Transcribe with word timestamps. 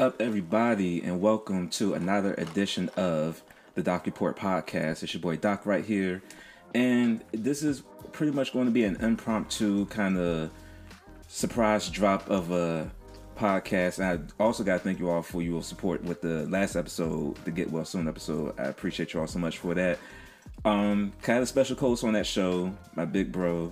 Up, 0.00 0.18
everybody, 0.18 1.02
and 1.02 1.20
welcome 1.20 1.68
to 1.68 1.92
another 1.92 2.32
edition 2.38 2.88
of 2.96 3.42
the 3.74 3.82
Doc 3.82 4.06
Report 4.06 4.34
podcast. 4.34 5.02
It's 5.02 5.12
your 5.12 5.20
boy 5.20 5.36
Doc 5.36 5.66
right 5.66 5.84
here, 5.84 6.22
and 6.74 7.22
this 7.32 7.62
is 7.62 7.82
pretty 8.10 8.32
much 8.32 8.54
going 8.54 8.64
to 8.64 8.70
be 8.70 8.84
an 8.84 8.96
impromptu 8.96 9.84
kind 9.88 10.16
of 10.16 10.52
surprise 11.28 11.90
drop 11.90 12.30
of 12.30 12.50
a 12.50 12.90
podcast. 13.36 13.98
And 13.98 14.06
I 14.40 14.42
also 14.42 14.64
got 14.64 14.78
to 14.78 14.78
thank 14.78 15.00
you 15.00 15.10
all 15.10 15.20
for 15.20 15.42
your 15.42 15.62
support 15.62 16.02
with 16.02 16.22
the 16.22 16.46
last 16.46 16.76
episode, 16.76 17.36
the 17.44 17.50
Get 17.50 17.70
Well 17.70 17.84
Soon 17.84 18.08
episode. 18.08 18.58
I 18.58 18.68
appreciate 18.68 19.12
you 19.12 19.20
all 19.20 19.26
so 19.26 19.38
much 19.38 19.58
for 19.58 19.74
that. 19.74 19.98
Um, 20.64 21.12
kind 21.20 21.40
of 21.40 21.48
special 21.48 21.76
co-host 21.76 22.04
on 22.04 22.14
that 22.14 22.26
show, 22.26 22.74
my 22.94 23.04
big 23.04 23.30
bro, 23.30 23.70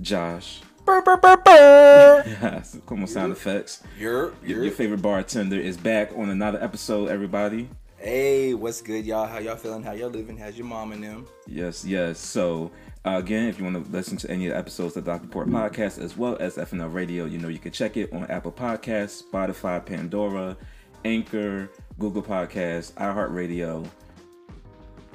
Josh. 0.00 0.62
Burr, 0.84 1.00
burr, 1.02 1.16
burr, 1.16 1.36
burr. 1.36 2.22
Yeah, 2.26 2.62
come 2.86 3.00
on, 3.02 3.06
sound 3.06 3.32
effects. 3.32 3.82
You're, 3.98 4.34
Your, 4.44 4.64
your 4.64 4.72
favorite 4.72 5.00
bartender 5.02 5.56
is 5.56 5.76
back 5.76 6.10
on 6.16 6.30
another 6.30 6.62
episode, 6.62 7.08
everybody. 7.08 7.68
Hey, 7.98 8.52
what's 8.54 8.82
good, 8.82 9.06
y'all? 9.06 9.26
How 9.28 9.38
y'all 9.38 9.54
feeling? 9.56 9.84
How 9.84 9.92
y'all 9.92 10.10
living? 10.10 10.36
How's 10.36 10.56
your 10.56 10.66
mom 10.66 10.90
and 10.90 11.04
them? 11.04 11.26
Yes, 11.46 11.84
yes. 11.84 12.18
So, 12.18 12.72
uh, 13.06 13.10
again, 13.18 13.46
if 13.48 13.58
you 13.58 13.64
want 13.64 13.84
to 13.84 13.92
listen 13.92 14.16
to 14.18 14.30
any 14.30 14.46
of 14.46 14.52
the 14.54 14.58
episodes 14.58 14.96
of 14.96 15.04
the 15.04 15.10
Doc 15.12 15.22
Report 15.22 15.48
podcast 15.48 16.02
as 16.02 16.16
well 16.16 16.36
as 16.40 16.56
FNL 16.56 16.92
Radio, 16.92 17.26
you 17.26 17.38
know 17.38 17.46
you 17.48 17.60
can 17.60 17.70
check 17.70 17.96
it 17.96 18.12
on 18.12 18.24
Apple 18.24 18.50
Podcasts, 18.52 19.22
Spotify, 19.22 19.84
Pandora, 19.84 20.56
Anchor, 21.04 21.70
Google 22.00 22.22
Podcasts, 22.22 22.92
iHeartRadio, 22.94 23.86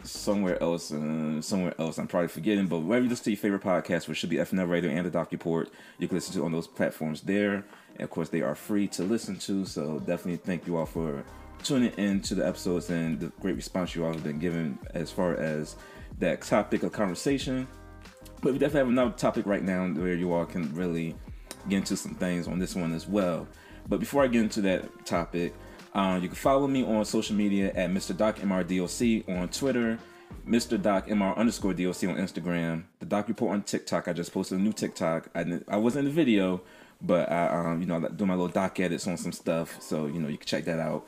somewhere 0.08 0.62
else, 0.62 0.92
uh, 0.92 1.42
somewhere 1.42 1.74
else. 1.80 1.98
I'm 1.98 2.08
probably 2.08 2.28
forgetting, 2.28 2.68
but 2.68 2.80
wherever 2.80 3.04
you 3.04 3.10
listen 3.10 3.26
to 3.26 3.32
your 3.32 3.38
favorite 3.38 3.64
podcast, 3.64 4.08
which 4.08 4.18
should 4.18 4.30
be 4.30 4.38
FNL 4.38 4.70
Radio 4.70 4.90
and 4.92 5.06
the 5.06 5.10
Doc 5.10 5.32
Report, 5.32 5.70
you 6.00 6.08
can 6.08 6.18
listen 6.18 6.34
to 6.36 6.46
on 6.46 6.52
those 6.52 6.68
platforms 6.68 7.22
there. 7.22 7.66
And 7.96 8.02
of 8.02 8.10
course, 8.10 8.30
they 8.30 8.42
are 8.42 8.56
free 8.56 8.88
to 8.90 9.04
listen 9.04 9.38
to. 9.40 9.66
So 9.66 10.00
definitely 10.00 10.38
thank 10.38 10.68
you 10.68 10.78
all 10.78 10.86
for 10.86 11.24
tuning 11.64 11.92
in 11.94 12.22
to 12.22 12.36
the 12.36 12.48
episodes 12.48 12.90
and 12.90 13.20
the 13.20 13.28
great 13.42 13.56
response 13.56 13.96
you 13.96 14.06
all 14.06 14.14
have 14.14 14.24
been 14.24 14.40
given 14.40 14.78
as 14.94 15.12
far 15.12 15.36
as 15.36 15.76
that 16.20 16.42
topic 16.42 16.84
of 16.84 16.92
conversation. 16.92 17.68
But 18.42 18.54
we 18.54 18.60
definitely 18.60 18.80
have 18.80 18.90
another 18.90 19.12
topic 19.12 19.46
right 19.46 19.64
now 19.64 19.88
where 19.88 20.14
you 20.14 20.32
all 20.34 20.46
can 20.46 20.74
really 20.76 21.16
get 21.68 21.78
into 21.78 21.98
some 21.98 22.14
things 22.16 22.48
on 22.48 22.60
this 22.60 22.76
one 22.76 22.94
as 22.94 23.08
well. 23.08 23.48
But 23.90 24.00
before 24.00 24.24
I 24.24 24.28
get 24.28 24.44
into 24.44 24.62
that 24.62 25.06
topic, 25.06 25.54
uh, 25.98 26.20
you 26.22 26.28
can 26.28 26.36
follow 26.36 26.68
me 26.68 26.86
on 26.86 27.04
social 27.06 27.36
media 27.36 27.74
at 27.74 27.90
Mr. 27.90 28.16
Doc 28.16 28.38
MRDOC 28.38 29.28
on 29.28 29.50
Twitter, 29.50 29.98
Mr. 30.48 30.82
Doc 30.82 31.08
MR 31.08 31.36
underscore 31.36 31.74
DOC 31.74 32.04
on 32.04 32.18
Instagram, 32.18 32.84
the 33.00 33.06
Doc 33.06 33.28
Report 33.28 33.54
on 33.54 33.64
TikTok. 33.64 34.08
I 34.08 34.14
just 34.14 34.32
posted 34.32 34.60
a 34.60 34.62
new 34.62 34.74
TikTok. 34.74 35.30
I, 35.34 35.60
I 35.68 35.78
wasn't 35.78 36.08
in 36.08 36.14
the 36.14 36.16
video, 36.16 36.62
but 37.02 37.32
I, 37.32 37.48
um, 37.48 37.82
you 37.82 37.88
know, 37.88 37.96
I 37.98 38.10
do 38.10 38.28
my 38.28 38.36
little 38.36 38.48
doc 38.48 38.80
edits 38.80 39.08
on 39.08 39.18
some 39.18 39.32
stuff. 39.32 39.82
So, 39.82 40.06
you 40.06 40.20
know, 40.20 40.28
you 40.28 40.38
can 40.38 40.46
check 40.46 40.66
that 40.66 40.80
out. 40.80 41.08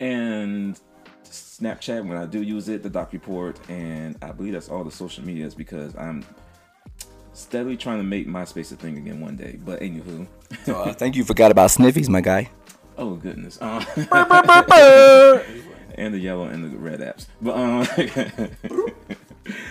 And 0.00 0.80
Snapchat, 1.24 2.06
when 2.06 2.16
I 2.16 2.24
do 2.24 2.42
use 2.42 2.68
it, 2.70 2.82
the 2.82 2.90
Doc 2.90 3.12
Report. 3.12 3.58
And 3.68 4.16
I 4.22 4.32
believe 4.32 4.54
that's 4.54 4.70
all 4.70 4.84
the 4.84 4.90
social 4.90 5.22
medias 5.22 5.54
because 5.54 5.94
I'm 5.96 6.24
steadily 7.34 7.76
trying 7.76 7.98
to 7.98 8.04
make 8.04 8.26
MySpace 8.26 8.72
a 8.72 8.76
thing 8.76 8.96
again 8.96 9.20
one 9.20 9.36
day. 9.36 9.58
But 9.62 9.80
anywho, 9.80 10.26
So, 10.64 10.76
uh, 10.76 10.92
thank 10.94 11.14
you. 11.14 11.24
Forgot 11.24 11.50
about 11.50 11.68
Sniffies, 11.68 12.08
my 12.08 12.22
guy. 12.22 12.50
Oh 13.00 13.14
goodness. 13.14 13.58
Uh, 13.60 13.84
and 15.94 16.14
the 16.14 16.18
yellow 16.18 16.44
and 16.44 16.72
the 16.72 16.78
red 16.78 17.00
apps. 17.00 17.26
But 17.40 17.56
um, 17.56 17.86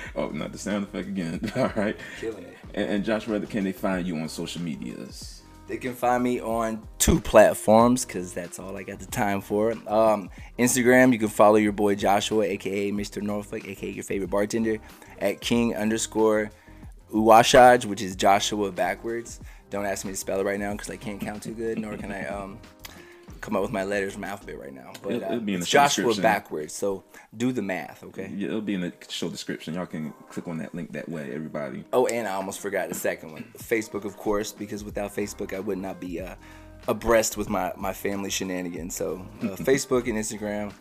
oh, 0.16 0.30
not 0.30 0.52
the 0.52 0.58
sound 0.58 0.84
effect 0.84 1.08
again. 1.08 1.52
All 1.56 1.72
right. 1.76 1.96
Killing 2.20 2.44
it. 2.44 2.58
And, 2.74 2.90
and 2.90 3.06
Josh, 3.06 3.28
where 3.28 3.40
can 3.40 3.64
they 3.64 3.72
find 3.72 4.06
you 4.06 4.18
on 4.18 4.28
social 4.28 4.62
medias? 4.62 5.42
They 5.68 5.78
can 5.78 5.94
find 5.94 6.24
me 6.24 6.42
on 6.42 6.82
two 6.98 7.22
platforms 7.22 8.04
because 8.04 8.34
that's 8.34 8.58
all 8.58 8.76
I 8.76 8.82
got 8.82 8.98
the 8.98 9.06
time 9.06 9.40
for. 9.40 9.74
Um, 9.86 10.32
Instagram, 10.58 11.14
you 11.14 11.20
can 11.20 11.28
follow 11.28 11.58
your 11.58 11.74
boy 11.74 11.94
Joshua, 11.94 12.44
aka 12.44 12.92
Mr. 12.92 13.22
Norfolk, 13.22 13.68
aka 13.68 13.92
your 13.92 14.04
favorite 14.04 14.32
bartender, 14.32 14.80
at 15.20 15.42
King 15.42 15.76
underscore 15.76 16.50
Uwashaj, 17.14 17.86
which 17.86 18.02
is 18.02 18.16
Joshua 18.16 18.72
backwards. 18.72 19.42
Don't 19.70 19.86
ask 19.86 20.06
me 20.06 20.12
to 20.12 20.18
spell 20.18 20.40
it 20.40 20.44
right 20.44 20.60
now 20.60 20.72
because 20.72 20.90
I 20.90 20.98
can't 20.98 21.22
count 21.22 21.44
too 21.44 21.54
good, 21.54 21.78
nor 21.78 21.96
can 21.98 22.12
I 22.12 22.26
um, 22.26 22.58
come 23.42 23.56
up 23.56 23.62
with 23.62 23.72
my 23.72 23.84
letters 23.84 24.14
from 24.14 24.24
alphabet 24.24 24.60
right 24.60 24.74
now. 24.74 24.92
But 25.02 25.14
It'll- 25.14 25.24
uh, 25.24 25.32
it'll 25.34 25.40
be 25.42 25.54
in 25.54 25.60
the 25.60 25.66
Joshua 25.66 26.14
backwards, 26.16 26.74
so 26.74 27.04
do 27.36 27.52
the 27.52 27.62
math, 27.62 28.04
okay? 28.04 28.32
Yeah, 28.36 28.48
it'll 28.50 28.62
be 28.62 28.74
in 28.74 28.82
the 28.82 28.94
show 29.08 29.30
description. 29.30 29.74
Y'all 29.74 29.86
can 29.86 30.14
click 30.30 30.48
on 30.48 30.58
that 30.60 30.74
link 30.76 30.92
that 30.94 31.08
way, 31.10 31.32
everybody. 31.34 31.84
Oh, 31.94 32.06
and 32.08 32.28
I 32.28 32.34
almost 32.34 32.60
forgot 32.60 32.90
the 32.90 32.96
second 32.96 33.32
one. 33.32 33.46
Facebook, 33.58 34.06
of 34.06 34.18
course, 34.18 34.52
because 34.52 34.84
without 34.84 35.14
Facebook, 35.16 35.54
I 35.54 35.60
would 35.60 35.78
not 35.78 36.00
be 36.00 36.20
uh, 36.22 36.36
abreast 36.88 37.38
with 37.38 37.50
my, 37.50 37.72
my 37.78 37.94
family 37.94 38.30
shenanigans. 38.30 38.96
So, 38.96 39.26
uh, 39.42 39.46
Facebook 39.58 40.08
and 40.08 40.18
Instagram. 40.18 40.74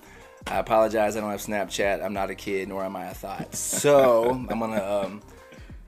I 0.47 0.59
apologize. 0.59 1.17
I 1.17 1.21
don't 1.21 1.31
have 1.31 1.41
Snapchat. 1.41 2.03
I'm 2.03 2.15
not 2.15 2.31
a 2.31 2.35
kid, 2.35 2.69
nor 2.69 2.85
am 2.85 2.97
I 2.97 3.07
a 3.07 3.15
thought. 3.15 3.55
So, 3.55 4.31
I'm 4.31 4.47
going 4.47 4.71
to, 4.73 5.05
um, 5.05 5.23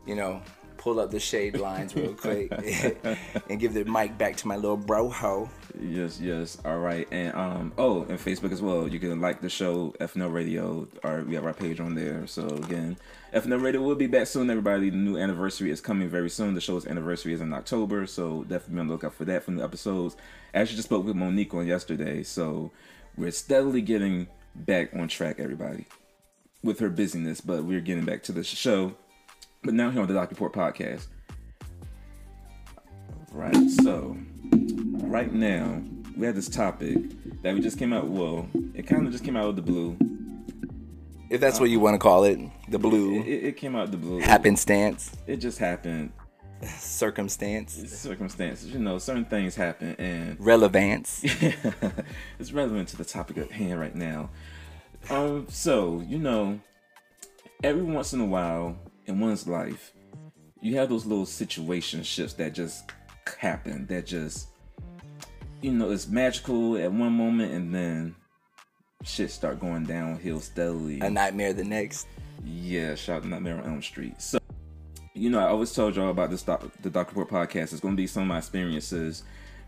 you 0.06 0.14
know, 0.16 0.42
pull 0.80 0.98
up 0.98 1.10
the 1.10 1.20
shade 1.20 1.58
lines 1.58 1.94
real 1.94 2.14
quick 2.14 2.50
and 3.50 3.60
give 3.60 3.74
the 3.74 3.84
mic 3.84 4.16
back 4.16 4.34
to 4.34 4.48
my 4.48 4.56
little 4.56 4.78
bro 4.78 5.10
ho. 5.10 5.48
Yes, 5.78 6.18
yes. 6.18 6.56
All 6.64 6.78
right. 6.78 7.06
And 7.10 7.34
um 7.34 7.72
oh, 7.76 8.04
and 8.04 8.18
Facebook 8.18 8.50
as 8.50 8.62
well. 8.62 8.88
You 8.88 8.98
can 8.98 9.20
like 9.20 9.42
the 9.42 9.50
show 9.50 9.94
FNL 10.00 10.32
Radio. 10.32 10.88
Or 11.04 11.22
we 11.22 11.34
have 11.34 11.44
our 11.44 11.52
page 11.52 11.80
on 11.80 11.94
there. 11.94 12.26
So 12.26 12.46
again, 12.46 12.96
FNL 13.34 13.62
Radio 13.62 13.82
will 13.82 13.94
be 13.94 14.06
back 14.06 14.26
soon, 14.26 14.48
everybody. 14.48 14.88
The 14.88 14.96
new 14.96 15.18
anniversary 15.18 15.70
is 15.70 15.82
coming 15.82 16.08
very 16.08 16.30
soon. 16.30 16.54
The 16.54 16.62
show's 16.62 16.86
anniversary 16.86 17.34
is 17.34 17.42
in 17.42 17.52
October, 17.52 18.06
so 18.06 18.44
definitely 18.44 18.74
be 18.76 18.80
on 18.80 18.86
the 18.86 18.94
lookout 18.94 19.14
for 19.14 19.26
that 19.26 19.44
from 19.44 19.56
the 19.56 19.64
episodes. 19.64 20.16
I 20.54 20.60
actually 20.60 20.76
just 20.76 20.88
spoke 20.88 21.04
with 21.04 21.14
Monique 21.14 21.52
on 21.52 21.66
yesterday, 21.66 22.22
so 22.22 22.72
we're 23.18 23.32
steadily 23.32 23.82
getting 23.82 24.28
back 24.54 24.94
on 24.94 25.08
track, 25.08 25.36
everybody. 25.38 25.84
With 26.62 26.78
her 26.80 26.91
busyness, 26.91 27.41
but 27.41 27.64
we're 27.64 27.80
getting 27.80 28.04
back 28.04 28.22
to 28.24 28.32
the 28.32 28.42
show. 28.42 28.94
But 29.62 29.75
now 29.75 29.91
here 29.91 30.00
on 30.00 30.09
the 30.09 30.15
Doc 30.15 30.31
Report 30.31 30.53
podcast. 30.53 31.06
Right, 33.32 33.54
so 33.82 34.16
right 34.53 35.32
now 35.32 35.82
we 36.16 36.26
have 36.26 36.34
this 36.34 36.48
topic 36.48 36.97
that 37.43 37.54
we 37.54 37.60
just 37.60 37.78
came 37.78 37.93
out. 37.93 38.09
Well, 38.09 38.48
it 38.75 38.87
kind 38.87 39.06
of 39.06 39.12
just 39.12 39.25
came 39.25 39.37
out 39.37 39.48
of 39.48 39.56
the 39.56 39.62
blue. 39.62 39.97
If 41.28 41.41
that's 41.41 41.60
what 41.60 41.71
you 41.71 41.78
want 41.78 41.94
to 41.94 41.98
call 41.98 42.25
it, 42.25 42.41
the 42.69 42.78
blue 42.78 43.21
it, 43.22 43.44
it 43.44 43.56
came 43.56 43.76
out 43.76 43.84
of 43.84 43.91
the 43.93 43.97
blue. 43.98 44.19
happenstance, 44.21 45.12
It 45.28 45.37
just 45.37 45.59
happened. 45.59 46.12
circumstance, 46.66 47.75
Circumstances, 47.92 48.66
you 48.72 48.80
know, 48.80 48.98
certain 48.98 49.24
things 49.24 49.54
happen, 49.54 49.95
and 49.98 50.36
relevance. 50.41 51.21
it's 52.39 52.53
relevant 52.53 52.89
to 52.89 52.97
the 52.97 53.04
topic 53.04 53.39
at 53.39 53.53
hand 53.53 53.78
right 53.78 53.95
now. 53.95 54.30
Um, 55.09 55.47
so 55.48 56.03
you 56.06 56.18
know, 56.18 56.59
every 57.63 57.83
once 57.83 58.13
in 58.13 58.21
a 58.21 58.27
while 58.27 58.77
in 59.06 59.20
one's 59.20 59.47
life, 59.47 59.92
you 60.60 60.76
have 60.76 60.88
those 60.88 61.06
little 61.06 61.26
situationships 61.26 62.36
that 62.36 62.54
just 62.54 62.91
happen. 63.38 63.86
That 63.86 64.06
just, 64.06 64.48
you 65.62 65.72
know, 65.72 65.91
it's 65.91 66.08
magical 66.08 66.76
at 66.76 66.92
one 66.92 67.12
moment, 67.12 67.52
and 67.52 67.74
then 67.74 68.14
shit 69.04 69.30
start 69.30 69.60
going 69.60 69.84
downhill 69.84 70.41
steadily. 70.41 71.00
A 71.00 71.10
nightmare 71.10 71.52
the 71.52 71.64
next. 71.64 72.06
Yeah, 72.44 72.94
shout 72.94 73.22
out 73.22 73.28
Nightmare 73.28 73.58
on 73.58 73.64
Elm 73.64 73.82
Street. 73.82 74.20
So, 74.20 74.38
you 75.14 75.30
know, 75.30 75.41
I 75.41 75.48
always 75.48 75.72
told 75.72 75.96
y'all 75.96 76.10
about 76.10 76.30
this 76.30 76.42
doc, 76.42 76.64
the 76.80 76.91
Doctor 76.91 77.14
Report 77.14 77.50
podcast. 77.50 77.72
It's 77.72 77.80
going 77.80 77.94
to 77.94 78.00
be 78.00 78.06
some 78.06 78.22
of 78.22 78.28
my 78.28 78.38
experiences, 78.38 79.24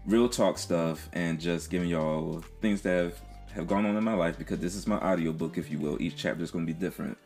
real 0.07 0.29
talk 0.29 0.57
stuff, 0.59 1.09
and 1.13 1.39
just 1.41 1.71
giving 1.71 1.89
y'all 1.89 2.43
things 2.61 2.81
that 2.83 3.05
have, 3.05 3.21
have 3.55 3.67
gone 3.67 3.85
on 3.85 3.97
in 3.97 4.05
my 4.05 4.15
life 4.15 4.39
because 4.39 4.59
this 4.59 4.75
is 4.75 4.87
my 4.87 4.97
audiobook, 4.97 5.59
if 5.59 5.71
you 5.71 5.79
will. 5.79 6.01
Each 6.01 6.17
chapter 6.17 6.43
is 6.43 6.51
going 6.51 6.67
to 6.67 6.73
be 6.73 6.79
different. 6.79 7.19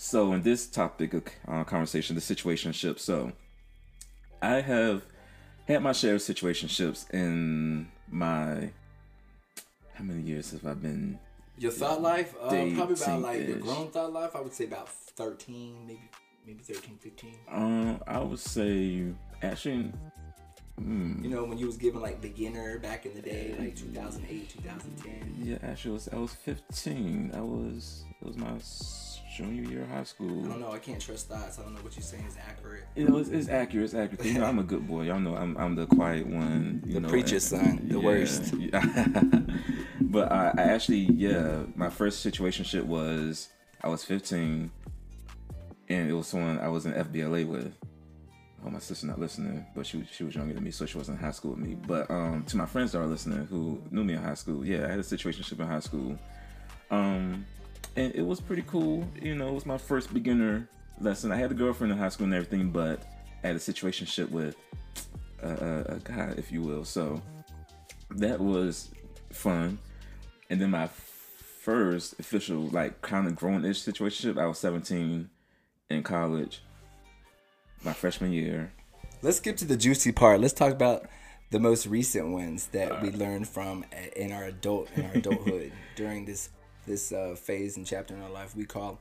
So, 0.00 0.32
in 0.32 0.42
this 0.42 0.68
topic 0.68 1.12
of 1.12 1.24
uh, 1.48 1.64
conversation, 1.64 2.14
the 2.14 2.22
situationship. 2.22 3.00
So, 3.00 3.32
I 4.40 4.60
have 4.60 5.02
had 5.66 5.82
my 5.82 5.90
share 5.90 6.14
of 6.14 6.20
situationships 6.20 7.10
in 7.12 7.88
my. 8.08 8.70
How 9.94 10.04
many 10.04 10.22
years 10.22 10.52
have 10.52 10.64
I 10.64 10.74
been 10.74 11.18
Your 11.58 11.72
thought 11.72 12.00
life, 12.00 12.32
uh, 12.40 12.48
probably 12.76 12.94
about 12.94 13.22
like 13.22 13.48
your 13.48 13.56
grown 13.58 13.90
thought 13.90 14.12
life. 14.12 14.36
I 14.36 14.40
would 14.40 14.54
say 14.54 14.66
about 14.66 14.88
thirteen, 14.88 15.84
maybe 15.84 16.08
maybe 16.46 16.62
13, 16.62 16.96
15. 17.00 17.34
Um, 17.50 18.00
I 18.06 18.20
would 18.20 18.38
say 18.38 19.04
actually, 19.42 19.92
hmm, 20.78 21.24
You 21.24 21.30
know, 21.30 21.42
when 21.42 21.58
you 21.58 21.66
was 21.66 21.76
given 21.76 22.00
like 22.00 22.20
beginner 22.20 22.78
back 22.78 23.04
in 23.04 23.14
the 23.14 23.20
day, 23.20 23.56
like 23.58 23.74
2008, 23.74 24.48
2010. 24.48 25.34
yeah, 25.42 25.58
actually, 25.68 25.90
I 25.90 25.94
was, 25.94 26.08
I 26.12 26.16
was 26.18 26.34
15. 26.34 27.32
I 27.34 27.40
was 27.40 28.04
it 28.20 28.26
was 28.28 28.36
my 28.36 28.56
junior 29.38 29.70
year 29.70 29.82
of 29.82 29.88
high 29.90 30.02
school. 30.02 30.44
I 30.44 30.48
don't 30.48 30.60
know. 30.60 30.72
I 30.72 30.78
can't 30.80 31.00
trust 31.00 31.28
thoughts. 31.28 31.58
I 31.58 31.62
don't 31.62 31.74
know 31.74 31.80
what 31.82 31.94
you're 31.94 32.02
saying 32.02 32.24
is 32.26 32.36
accurate. 32.36 32.84
You 32.96 33.08
know, 33.08 33.18
it's, 33.18 33.28
it's 33.28 33.48
accurate. 33.48 33.84
It's 33.84 33.94
accurate. 33.94 34.24
You 34.26 34.40
know, 34.40 34.46
I'm 34.46 34.58
a 34.58 34.64
good 34.64 34.86
boy. 34.88 35.02
Y'all 35.02 35.20
know 35.20 35.36
I'm 35.36 35.56
I'm 35.56 35.76
the 35.76 35.86
quiet 35.86 36.26
one. 36.26 36.82
You 36.84 36.94
The 36.94 37.00
know, 37.00 37.08
preacher's 37.08 37.52
and- 37.52 37.62
son, 37.78 37.88
the 37.88 37.94
yeah, 37.98 38.04
worst. 38.04 38.54
yeah. 38.58 39.40
but 40.00 40.32
I, 40.32 40.52
I 40.58 40.62
actually, 40.62 41.02
yeah, 41.12 41.62
my 41.76 41.88
first 41.88 42.26
situationship 42.26 42.82
was 42.82 43.48
I 43.80 43.88
was 43.88 44.02
15, 44.04 44.70
and 45.88 46.10
it 46.10 46.12
was 46.12 46.26
someone 46.26 46.58
I 46.58 46.68
was 46.68 46.86
in 46.86 46.92
FBLA 46.94 47.46
with. 47.46 47.72
oh 48.66 48.70
my 48.70 48.80
sister 48.80 49.06
not 49.06 49.20
listening, 49.20 49.64
but 49.76 49.86
she 49.86 50.04
she 50.10 50.24
was 50.24 50.34
younger 50.34 50.54
than 50.54 50.64
me, 50.64 50.72
so 50.72 50.84
she 50.84 50.98
wasn't 50.98 51.16
in 51.18 51.24
high 51.24 51.30
school 51.30 51.52
with 51.52 51.60
me. 51.60 51.76
But 51.76 52.10
um, 52.10 52.42
to 52.48 52.56
my 52.56 52.66
friends 52.66 52.90
that 52.92 52.98
are 52.98 53.06
listening 53.06 53.46
who 53.46 53.80
knew 53.92 54.02
me 54.02 54.14
in 54.14 54.22
high 54.22 54.34
school, 54.34 54.64
yeah, 54.66 54.84
I 54.86 54.88
had 54.90 54.98
a 54.98 55.02
situationship 55.04 55.60
in 55.60 55.66
high 55.68 55.78
school, 55.78 56.18
um, 56.90 57.46
and 57.96 58.14
it 58.14 58.22
was 58.22 58.40
pretty 58.40 58.62
cool. 58.66 59.08
You 59.20 59.34
know, 59.34 59.48
it 59.48 59.54
was 59.54 59.66
my 59.66 59.78
first 59.78 60.12
beginner 60.12 60.68
lesson. 61.00 61.32
I 61.32 61.36
had 61.36 61.50
a 61.50 61.54
girlfriend 61.54 61.92
in 61.92 61.98
high 61.98 62.08
school 62.08 62.24
and 62.24 62.34
everything, 62.34 62.70
but 62.70 63.02
I 63.42 63.48
had 63.48 63.56
a 63.56 63.60
situationship 63.60 64.30
with 64.30 64.56
a, 65.42 65.48
a, 65.48 65.94
a 65.94 65.98
guy, 66.04 66.34
if 66.36 66.52
you 66.52 66.62
will. 66.62 66.84
So 66.84 67.20
that 68.10 68.40
was 68.40 68.90
fun. 69.30 69.78
And 70.50 70.60
then 70.60 70.70
my 70.70 70.88
first 70.88 72.18
official, 72.18 72.68
like, 72.68 73.02
kind 73.02 73.26
of 73.26 73.36
grown-ish 73.36 73.82
situationship, 73.82 74.40
I 74.40 74.46
was 74.46 74.58
17 74.58 75.28
in 75.90 76.02
college 76.02 76.62
my 77.84 77.92
freshman 77.92 78.32
year. 78.32 78.72
Let's 79.22 79.38
skip 79.38 79.56
to 79.58 79.64
the 79.64 79.76
juicy 79.76 80.12
part. 80.12 80.40
Let's 80.40 80.52
talk 80.52 80.72
about 80.72 81.06
the 81.50 81.58
most 81.58 81.86
recent 81.86 82.28
ones 82.28 82.66
that 82.68 83.02
we 83.02 83.10
learned 83.10 83.48
from 83.48 83.84
uh, 83.92 83.96
in 84.16 84.32
our 84.32 84.44
adult 84.44 84.90
in 84.96 85.04
our 85.06 85.12
adulthood 85.12 85.72
during 85.96 86.24
this 86.24 86.50
this 86.88 87.12
uh, 87.12 87.36
phase 87.38 87.76
and 87.76 87.86
chapter 87.86 88.14
in 88.14 88.22
our 88.22 88.30
life 88.30 88.56
we 88.56 88.64
call 88.64 88.98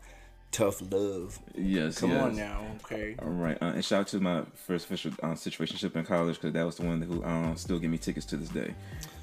tough 0.51 0.81
love. 0.91 1.39
Yes, 1.55 1.99
Come 1.99 2.11
yes. 2.11 2.23
on 2.23 2.35
now, 2.35 2.61
okay. 2.83 3.15
All 3.21 3.29
right, 3.29 3.57
uh, 3.61 3.65
and 3.75 3.83
shout 3.83 4.01
out 4.01 4.07
to 4.07 4.19
my 4.19 4.43
first 4.53 4.85
official 4.85 5.11
uh, 5.23 5.29
situationship 5.29 5.95
in 5.95 6.05
college 6.05 6.35
because 6.35 6.53
that 6.53 6.65
was 6.65 6.75
the 6.75 6.85
one 6.85 7.01
who 7.01 7.23
um, 7.23 7.55
still 7.57 7.79
give 7.79 7.89
me 7.91 7.97
tickets 7.97 8.25
to 8.27 8.37
this 8.37 8.49
day 8.49 8.73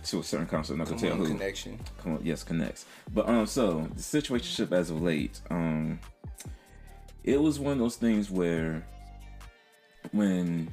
to 0.07 0.21
a 0.21 0.23
certain 0.23 0.47
concert. 0.47 0.75
I'm 0.75 0.81
not 0.81 0.89
gonna 0.89 1.01
Come 1.01 1.09
tell 1.11 1.21
on, 1.21 1.27
who. 1.27 1.33
connection. 1.39 1.79
Come 2.03 2.15
on, 2.15 2.21
yes, 2.25 2.43
connects. 2.43 2.87
But 3.13 3.29
um, 3.29 3.47
so 3.47 3.89
the 3.95 4.03
situationship 4.03 4.73
as 4.73 4.91
of 4.91 5.01
late, 5.01 5.41
um, 5.51 5.99
it 7.23 7.41
was 7.41 7.59
one 7.59 7.73
of 7.75 7.79
those 7.79 7.97
things 7.97 8.31
where 8.31 8.85
when 10.13 10.69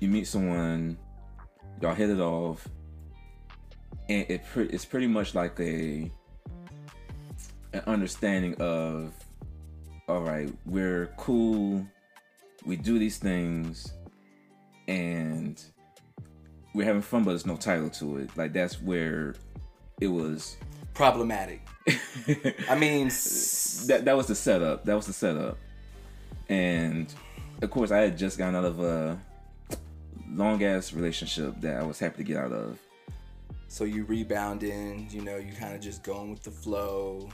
you 0.00 0.08
meet 0.08 0.26
someone, 0.26 0.96
y'all 1.80 1.94
hit 1.94 2.08
it 2.10 2.20
off, 2.20 2.66
and 4.08 4.24
it 4.30 4.44
pre- 4.46 4.68
it's 4.68 4.84
pretty 4.86 5.06
much 5.06 5.34
like 5.34 5.58
a 5.60 6.10
an 7.74 7.82
understanding 7.86 8.54
of, 8.60 9.12
all 10.08 10.22
right, 10.22 10.50
we're 10.64 11.12
cool, 11.16 11.86
we 12.64 12.76
do 12.76 12.98
these 12.98 13.18
things, 13.18 13.92
and 14.88 15.62
we're 16.74 16.86
having 16.86 17.02
fun, 17.02 17.24
but 17.24 17.30
there's 17.30 17.46
no 17.46 17.56
title 17.56 17.90
to 17.90 18.18
it. 18.18 18.30
Like 18.36 18.52
that's 18.52 18.80
where 18.80 19.34
it 20.00 20.08
was 20.08 20.56
Problematic. 20.94 21.60
I 22.68 22.76
mean, 22.76 23.08
that 23.08 24.02
that 24.04 24.16
was 24.16 24.28
the 24.28 24.34
setup. 24.36 24.84
That 24.84 24.94
was 24.94 25.06
the 25.06 25.12
setup. 25.12 25.58
And 26.48 27.12
of 27.62 27.70
course, 27.70 27.90
I 27.90 27.98
had 27.98 28.16
just 28.16 28.38
gotten 28.38 28.54
out 28.54 28.64
of 28.64 28.80
a 28.80 29.18
long 30.30 30.62
ass 30.62 30.92
relationship 30.92 31.60
that 31.62 31.80
I 31.80 31.84
was 31.84 31.98
happy 31.98 32.18
to 32.18 32.22
get 32.22 32.36
out 32.36 32.52
of. 32.52 32.78
so 33.66 33.82
you 33.82 34.04
rebounding, 34.04 35.08
you 35.10 35.20
know, 35.20 35.36
you 35.36 35.52
kind 35.52 35.74
of 35.74 35.80
just 35.80 36.04
going 36.04 36.30
with 36.30 36.44
the 36.44 36.50
flow, 36.52 37.28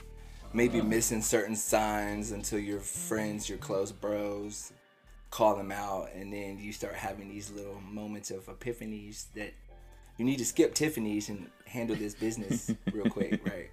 maybe 0.53 0.81
missing 0.81 1.23
certain 1.23 1.57
signs 1.57 2.33
until 2.33 2.59
your 2.59 2.81
friends, 2.81 3.49
your 3.49 3.59
close 3.59 3.93
bros, 3.93 4.73
call 5.31 5.57
them 5.57 5.71
out, 5.71 6.09
and 6.15 6.33
then 6.33 6.59
you 6.59 6.73
start 6.73 6.95
having 6.95 7.29
these 7.29 7.51
little 7.51 7.81
moments 7.81 8.31
of 8.31 8.47
epiphanies 8.47 9.27
that 9.35 9.53
you 10.19 10.25
need 10.25 10.39
to 10.39 10.45
skip 10.45 10.75
Tiffany's 10.75 11.29
and 11.29 11.49
handle 11.65 11.97
this 11.97 12.15
business 12.15 12.71
real 12.93 13.07
quick, 13.07 13.41
right? 13.47 13.71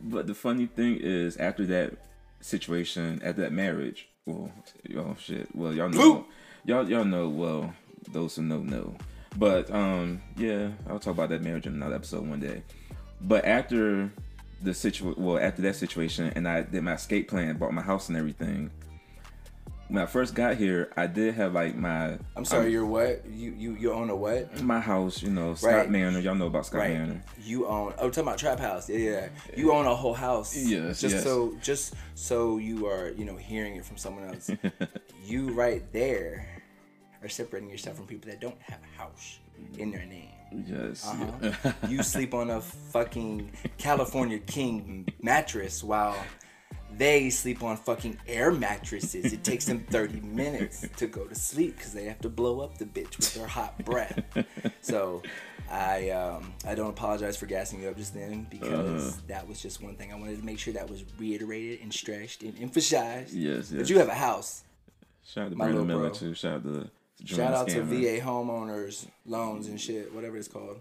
But 0.00 0.26
the 0.26 0.34
funny 0.34 0.66
thing 0.66 0.98
is, 1.00 1.36
after 1.36 1.66
that 1.66 1.94
situation, 2.40 3.20
at 3.22 3.36
that 3.36 3.52
marriage, 3.52 4.08
well, 4.24 4.52
oh 4.96 5.16
shit, 5.18 5.54
well 5.54 5.74
y'all 5.74 5.88
know, 5.88 6.26
y'all 6.64 6.88
y'all 6.88 7.04
know, 7.04 7.28
well 7.28 7.74
those 8.12 8.36
who 8.36 8.42
know 8.42 8.60
know. 8.60 8.94
But 9.36 9.70
um, 9.70 10.22
yeah, 10.36 10.70
I'll 10.88 10.98
talk 10.98 11.14
about 11.14 11.28
that 11.30 11.42
marriage 11.42 11.66
in 11.66 11.74
another 11.74 11.96
episode 11.96 12.26
one 12.26 12.40
day. 12.40 12.62
But 13.20 13.44
after 13.44 14.12
the 14.62 14.74
situation, 14.74 15.22
well, 15.22 15.38
after 15.38 15.62
that 15.62 15.76
situation, 15.76 16.32
and 16.34 16.46
I 16.48 16.62
did 16.62 16.82
my 16.82 16.94
escape 16.94 17.28
plan, 17.28 17.56
bought 17.56 17.72
my 17.72 17.82
house 17.82 18.08
and 18.08 18.16
everything. 18.18 18.70
When 19.88 20.02
I 20.02 20.06
first 20.06 20.34
got 20.34 20.56
here, 20.56 20.92
I 20.98 21.06
did 21.06 21.34
have 21.36 21.54
like 21.54 21.74
my 21.74 22.18
I'm 22.36 22.44
sorry, 22.44 22.66
um, 22.66 22.72
you're 22.72 22.84
what? 22.86 23.24
You 23.26 23.54
you 23.56 23.72
you 23.74 23.92
own 23.92 24.10
a 24.10 24.16
what? 24.16 24.60
my 24.60 24.80
house, 24.80 25.22
you 25.22 25.30
know, 25.30 25.54
Scott 25.54 25.72
Right. 25.72 25.90
Manor. 25.90 26.18
Y'all 26.18 26.34
know 26.34 26.48
about 26.48 26.66
Scott 26.66 26.80
Right. 26.80 26.92
Manor. 26.92 27.24
You 27.42 27.66
own. 27.66 27.94
Oh, 27.96 28.10
talking 28.10 28.24
about 28.24 28.36
trap 28.38 28.60
house. 28.60 28.90
Yeah, 28.90 28.98
yeah. 28.98 29.28
You 29.56 29.72
own 29.72 29.86
a 29.86 29.94
whole 29.94 30.12
house. 30.12 30.54
Yes, 30.54 31.00
Just 31.00 31.14
yes. 31.14 31.24
so, 31.24 31.56
just 31.62 31.94
so 32.16 32.58
you 32.58 32.86
are, 32.86 33.12
you 33.16 33.24
know, 33.24 33.36
hearing 33.36 33.76
it 33.76 33.84
from 33.86 33.96
someone 33.96 34.24
else. 34.24 34.50
you 35.24 35.52
right 35.54 35.90
there 35.92 36.46
are 37.22 37.28
separating 37.30 37.70
yourself 37.70 37.96
from 37.96 38.06
people 38.06 38.28
that 38.30 38.40
don't 38.42 38.60
have 38.60 38.80
a 38.82 38.98
house 38.98 39.38
in 39.78 39.90
their 39.90 40.04
name. 40.04 40.32
Yes. 40.52 41.06
Uh-huh. 41.06 41.72
you 41.88 42.02
sleep 42.02 42.34
on 42.34 42.50
a 42.50 42.60
fucking 42.60 43.50
California 43.76 44.38
King 44.38 45.06
mattress 45.22 45.82
while 45.84 46.16
they 46.96 47.28
sleep 47.30 47.62
on 47.62 47.76
fucking 47.76 48.18
air 48.26 48.50
mattresses. 48.50 49.32
It 49.32 49.44
takes 49.44 49.66
them 49.66 49.84
30 49.90 50.20
minutes 50.20 50.86
to 50.96 51.06
go 51.06 51.24
to 51.24 51.34
sleep 51.34 51.76
because 51.76 51.92
they 51.92 52.04
have 52.04 52.18
to 52.20 52.28
blow 52.28 52.60
up 52.60 52.78
the 52.78 52.86
bitch 52.86 53.16
with 53.18 53.34
their 53.34 53.46
hot 53.46 53.84
breath. 53.84 54.22
So 54.80 55.22
I 55.70 56.08
um, 56.10 56.54
I 56.66 56.74
don't 56.74 56.88
apologize 56.90 57.36
for 57.36 57.44
gassing 57.46 57.82
you 57.82 57.90
up 57.90 57.96
just 57.96 58.14
then 58.14 58.46
because 58.50 59.06
Uh-huh. 59.12 59.20
that 59.28 59.46
was 59.46 59.60
just 59.60 59.82
one 59.82 59.96
thing 59.96 60.12
I 60.12 60.16
wanted 60.16 60.38
to 60.38 60.44
make 60.44 60.58
sure 60.58 60.72
that 60.72 60.88
was 60.88 61.04
reiterated 61.18 61.80
and 61.82 61.92
stressed 61.92 62.42
and 62.42 62.54
emphasized. 62.60 63.34
Yes, 63.34 63.70
But 63.70 63.90
you 63.90 63.98
have 63.98 64.08
a 64.08 64.14
house. 64.14 64.64
Shout 65.26 65.44
out 65.46 65.50
to 65.50 65.56
Brandon 65.56 65.86
Miller 65.86 66.04
bro. 66.08 66.10
too. 66.10 66.32
Shout 66.34 66.54
out 66.54 66.62
to, 66.64 66.72
to 66.84 66.90
Shout 67.24 67.54
out 67.54 67.68
to. 67.68 67.82
VA 67.82 68.20
homeowners 68.24 69.06
loans 69.26 69.66
and 69.68 69.80
shit, 69.80 70.14
whatever 70.14 70.36
it's 70.36 70.48
called. 70.48 70.80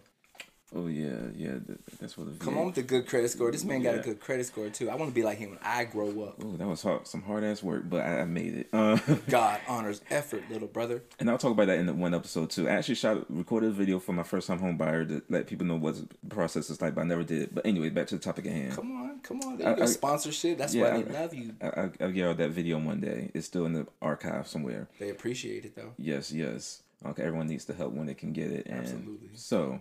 Oh 0.75 0.87
yeah, 0.87 1.15
yeah. 1.33 1.53
that's 1.99 2.17
what 2.17 2.27
the 2.37 2.43
Come 2.43 2.57
on 2.57 2.65
with 2.65 2.75
the 2.75 2.83
good 2.83 3.07
credit 3.07 3.29
score. 3.31 3.49
This 3.51 3.63
man 3.63 3.81
got 3.83 3.95
a 3.95 3.99
good 3.99 4.19
credit 4.19 4.45
score 4.47 4.67
too. 4.69 4.89
I 4.89 4.95
want 4.95 5.09
to 5.09 5.15
be 5.15 5.23
like 5.23 5.37
him 5.37 5.51
when 5.51 5.59
I 5.63 5.85
grow 5.85 6.09
up. 6.23 6.35
Oh, 6.43 6.57
that 6.57 6.67
was 6.67 6.81
hard, 6.81 7.07
some 7.07 7.21
hard 7.21 7.45
ass 7.45 7.63
work, 7.63 7.83
but 7.89 8.01
I, 8.01 8.19
I 8.19 8.25
made 8.25 8.53
it. 8.53 8.67
Uh, 8.73 8.97
God 9.29 9.61
honors 9.67 10.01
effort, 10.09 10.43
little 10.51 10.67
brother. 10.67 11.03
and 11.21 11.29
I'll 11.29 11.37
talk 11.37 11.51
about 11.51 11.67
that 11.67 11.79
in 11.79 11.85
the 11.85 11.93
one 11.93 12.13
episode 12.13 12.49
too. 12.49 12.67
I 12.67 12.73
actually 12.73 12.95
shot 12.95 13.25
recorded 13.33 13.69
a 13.69 13.73
video 13.73 13.97
for 13.99 14.11
my 14.11 14.23
first 14.23 14.47
time 14.47 14.59
home 14.59 14.75
buyer 14.77 15.05
to 15.05 15.21
let 15.29 15.47
people 15.47 15.65
know 15.65 15.77
what 15.77 15.95
the 15.95 16.35
process 16.35 16.69
is 16.69 16.81
like, 16.81 16.93
but 16.95 17.01
I 17.01 17.05
never 17.05 17.23
did. 17.23 17.55
But 17.55 17.65
anyway, 17.65 17.89
back 17.89 18.07
to 18.07 18.15
the 18.15 18.21
topic 18.21 18.45
at 18.45 18.51
hand. 18.51 18.75
Come 18.75 18.91
on, 18.91 19.19
come 19.21 19.39
on. 19.45 19.61
I-. 19.65 19.83
I- 19.83 19.85
Sponsorship. 19.85 20.57
That's 20.57 20.75
Yeah, 20.75 20.91
why 20.95 21.01
they 21.01 21.15
I- 21.17 21.21
love 21.21 21.33
you. 21.33 21.55
I, 21.61 21.67
I, 21.67 21.89
I'll 22.01 22.11
get 22.11 22.27
out 22.27 22.37
that 22.37 22.51
video 22.51 22.77
one 22.77 22.99
day. 22.99 23.31
It's 23.33 23.47
still 23.47 23.65
in 23.65 23.71
the 23.73 23.87
archive 24.01 24.47
somewhere. 24.49 24.89
They 24.99 25.11
appreciate 25.11 25.63
it 25.63 25.77
though. 25.77 25.93
Yes, 25.97 26.31
yes. 26.33 26.83
Okay, 27.05 27.23
everyone 27.23 27.47
needs 27.47 27.63
the 27.65 27.73
help 27.73 27.93
when 27.93 28.05
they 28.07 28.15
can 28.15 28.33
get 28.33 28.51
it. 28.51 28.65
And 28.65 28.79
Absolutely. 28.81 29.29
So, 29.33 29.79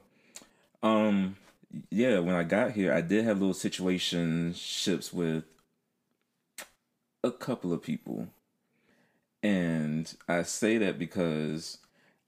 um, 0.82 1.36
yeah, 1.90 2.18
when 2.18 2.34
I 2.34 2.42
got 2.42 2.72
here, 2.72 2.92
I 2.92 3.00
did 3.00 3.24
have 3.24 3.40
little 3.40 3.54
situationships 3.54 5.12
with 5.12 5.44
a 7.22 7.30
couple 7.30 7.72
of 7.72 7.82
people, 7.82 8.28
and 9.42 10.12
I 10.28 10.42
say 10.42 10.78
that 10.78 10.98
because 10.98 11.78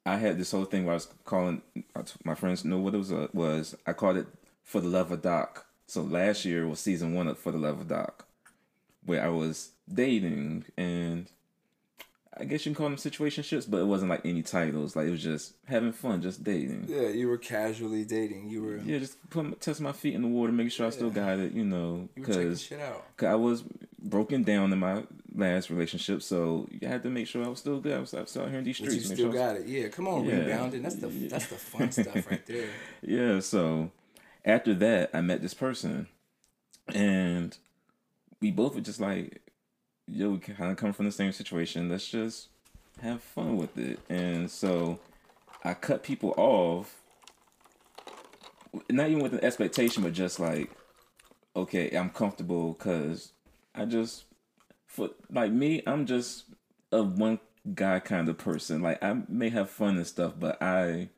I 0.05 0.17
had 0.17 0.38
this 0.38 0.52
whole 0.52 0.64
thing 0.64 0.85
where 0.85 0.93
I 0.93 0.97
was 0.97 1.09
calling 1.25 1.62
my 2.25 2.35
friends 2.35 2.64
know 2.64 2.78
what 2.78 2.95
it 2.95 2.99
was. 2.99 3.12
Uh, 3.12 3.28
was 3.33 3.76
I 3.87 3.93
called 3.93 4.17
it 4.17 4.26
for 4.64 4.81
the 4.81 4.88
love 4.88 5.12
of 5.12 5.23
Doc. 5.23 5.67
So 5.87 6.02
last 6.02 6.45
year 6.45 6.67
was 6.67 6.81
season 6.81 7.14
one 7.14 7.28
of 7.28 7.38
for 7.38 7.52
the 7.52 7.59
love 7.59 7.81
of 7.81 7.88
Doc, 7.88 8.26
where 9.05 9.25
I 9.25 9.28
was 9.28 9.71
dating 9.93 10.64
and 10.76 11.31
I 12.40 12.45
guess 12.45 12.64
you 12.64 12.71
can 12.73 12.76
call 12.76 12.88
them 12.88 12.97
situationships, 12.97 13.68
but 13.68 13.78
it 13.78 13.85
wasn't 13.87 14.11
like 14.11 14.25
any 14.25 14.42
titles. 14.42 14.95
Like 14.95 15.09
it 15.09 15.11
was 15.11 15.23
just 15.23 15.54
having 15.66 15.92
fun, 15.92 16.23
just 16.23 16.45
dating. 16.45 16.85
Yeah, 16.88 17.09
you 17.09 17.28
were 17.28 17.38
casually 17.38 18.04
dating. 18.04 18.49
You 18.49 18.62
were 18.62 18.76
Yeah, 18.78 18.99
just 18.99 19.16
put 19.30 19.45
my, 19.45 19.50
test 19.61 19.80
my 19.80 19.92
feet 19.92 20.14
in 20.14 20.23
the 20.23 20.28
water, 20.28 20.52
making 20.52 20.71
sure 20.71 20.87
I 20.87 20.90
still 20.90 21.11
got 21.11 21.38
it. 21.38 21.52
You 21.52 21.64
know, 21.64 22.09
because. 22.14 22.71
I 23.21 23.35
was 23.35 23.64
broken 24.00 24.45
down 24.45 24.73
in 24.73 24.78
my 24.78 25.02
last 25.35 25.71
relationship, 25.71 26.23
so 26.23 26.68
you 26.71 26.87
had 26.87 27.02
to 27.02 27.11
make 27.11 27.26
sure 27.26 27.45
I 27.45 27.49
was 27.49 27.59
still 27.59 27.80
good. 27.80 27.97
I 27.97 28.00
was, 28.00 28.14
I 28.14 28.21
was 28.21 28.37
out 28.37 28.49
here 28.49 28.59
in 28.59 28.64
these 28.64 28.78
But 28.78 28.90
streets. 28.90 29.09
you 29.11 29.16
still 29.16 29.33
sure 29.33 29.40
I 29.42 29.52
was- 29.52 29.61
got 29.62 29.68
it. 29.68 29.68
Yeah, 29.68 29.88
come 29.88 30.07
on, 30.09 30.25
Yeah. 30.25 30.37
rebounding. 30.38 30.83
That's 30.83 30.95
the 30.97 31.09
that's 31.09 31.47
the 31.49 31.57
fun 31.57 31.90
stuff 31.90 32.14
right 32.30 32.47
there. 32.47 32.68
Yeah, 33.02 33.40
so 33.40 33.90
after 34.45 34.75
that, 34.75 35.11
I 35.12 35.21
met 35.21 35.42
this 35.42 35.54
person, 35.54 36.07
and 36.95 37.57
we 38.40 38.50
both 38.50 38.75
were 38.75 38.80
just 38.80 39.00
like, 39.00 39.40
yo, 40.11 40.31
we 40.31 40.38
kind 40.38 40.71
of 40.71 40.77
come 40.77 40.93
from 40.93 41.07
the 41.07 41.12
same 41.12 41.33
situation. 41.33 41.88
Let's 41.88 42.09
just 42.09 42.49
have 43.00 43.23
fun 43.23 43.57
with 43.57 43.77
it. 43.79 44.00
And 44.09 44.50
so 44.50 44.99
I 45.65 45.75
cut 45.75 46.03
people 46.03 46.35
off, 46.37 46.97
not 48.91 49.09
even 49.09 49.23
with 49.23 49.35
an 49.35 49.45
expectation, 49.45 50.03
but 50.03 50.12
just 50.12 50.41
like, 50.41 50.71
okay, 51.55 51.91
I'm 51.91 52.11
comfortable 52.11 52.73
because 52.73 53.33
I 53.75 53.85
just, 53.85 54.25
for 54.87 55.11
like 55.31 55.53
me, 55.53 55.83
I'm 55.87 56.07
just 56.07 56.45
a 56.93 57.03
one 57.03 57.38
guy 57.75 58.00
kind 58.00 58.29
of 58.29 58.38
person. 58.38 58.83
Like 58.83 59.03
I 59.03 59.23
may 59.29 59.50
have 59.50 59.71
fun 59.71 59.97
and 59.97 60.07
stuff, 60.07 60.35
but 60.38 60.61
I 60.62 61.11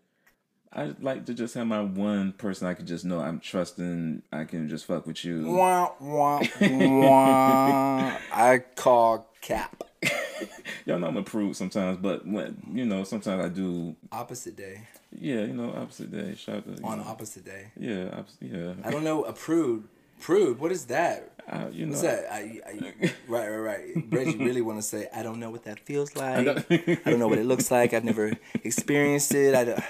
I 0.73 0.95
like 1.00 1.27
to 1.27 1.35
just 1.35 1.55
have 1.55 1.67
my 1.67 1.81
one 1.81 2.33
person 2.33 2.69
I 2.69 2.75
can 2.75 2.87
just 2.87 3.05
know 3.05 3.19
I'm 3.21 3.41
trusting. 3.41 4.23
I 4.33 4.45
can 4.45 4.69
just 4.69 4.85
fuck 4.87 5.05
with 5.07 5.25
you. 5.25 5.50
Wah, 5.50 5.91
wah, 6.00 6.41
wah. 6.61 8.17
I 8.33 8.62
call 8.77 9.27
cap. 9.41 9.83
y'all 10.87 10.99
know 11.00 11.09
I'm 11.09 11.17
a 11.17 11.23
prude 11.25 11.57
sometimes, 11.57 11.99
but 11.99 12.25
when 12.27 12.62
you 12.73 12.87
know, 12.87 13.03
sometimes 13.05 13.45
I 13.45 13.49
do. 13.49 13.97
Opposite 14.12 14.57
day. 14.57 14.83
Yeah, 15.12 15.41
you 15.41 15.55
know, 15.55 15.75
opposite 15.77 16.12
day. 16.12 16.37
Shout 16.37 16.59
out 16.59 16.77
to, 16.77 16.83
On 16.85 16.99
know, 16.99 17.05
opposite 17.05 17.45
day. 17.45 17.73
Yeah, 17.77 18.11
opposite, 18.17 18.43
yeah. 18.43 18.75
I 18.85 18.91
don't 18.91 19.03
know 19.05 19.25
a 19.25 19.33
prude. 19.33 19.89
Prude. 20.21 20.61
What 20.61 20.71
is 20.71 20.85
that? 20.87 21.33
I, 21.49 21.69
you 21.71 21.87
know, 21.87 21.91
What's 21.93 22.03
that? 22.03 22.31
I, 22.31 22.61
I, 22.65 22.95
right, 23.27 23.49
right, 23.49 23.57
right. 23.57 23.81
Reggie 24.11 24.37
really 24.37 24.61
want 24.61 24.79
to 24.79 24.83
say, 24.83 25.09
I 25.12 25.23
don't 25.25 25.41
know 25.41 25.50
what 25.50 25.65
that 25.65 25.81
feels 25.81 26.15
like. 26.15 26.45
don't- 26.45 26.65
I 26.71 27.11
don't 27.11 27.19
know 27.19 27.27
what 27.27 27.39
it 27.39 27.47
looks 27.47 27.71
like. 27.71 27.93
I've 27.95 28.05
never 28.05 28.35
experienced 28.62 29.35
it. 29.35 29.55
I 29.55 29.65
don't, 29.65 29.83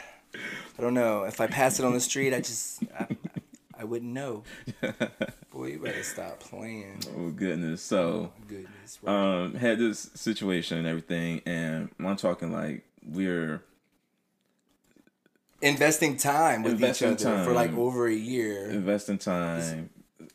I 0.80 0.82
don't 0.82 0.94
know. 0.94 1.24
If 1.24 1.42
I 1.42 1.46
pass 1.46 1.78
it 1.78 1.84
on 1.84 1.92
the 1.92 2.00
street, 2.00 2.32
I 2.32 2.38
just, 2.38 2.82
I, 2.98 3.06
I 3.78 3.84
wouldn't 3.84 4.14
know. 4.14 4.44
Boy, 5.52 5.66
you 5.66 5.78
better 5.78 6.02
stop 6.02 6.40
playing. 6.40 7.02
oh 7.18 7.28
goodness. 7.28 7.82
So, 7.82 8.32
Goodness. 8.48 8.98
Right. 9.02 9.12
um, 9.42 9.54
had 9.56 9.78
this 9.78 10.08
situation 10.14 10.78
and 10.78 10.86
everything, 10.86 11.42
and 11.44 11.90
I'm 11.98 12.16
talking 12.16 12.50
like 12.50 12.82
we're 13.06 13.62
Investing 15.60 16.16
time 16.16 16.62
with 16.62 16.72
Investing 16.72 17.12
each 17.12 17.26
other 17.26 17.44
for 17.44 17.52
like 17.52 17.74
over 17.74 18.06
a 18.06 18.14
year. 18.14 18.70
investing 18.70 19.18
time, 19.18 19.90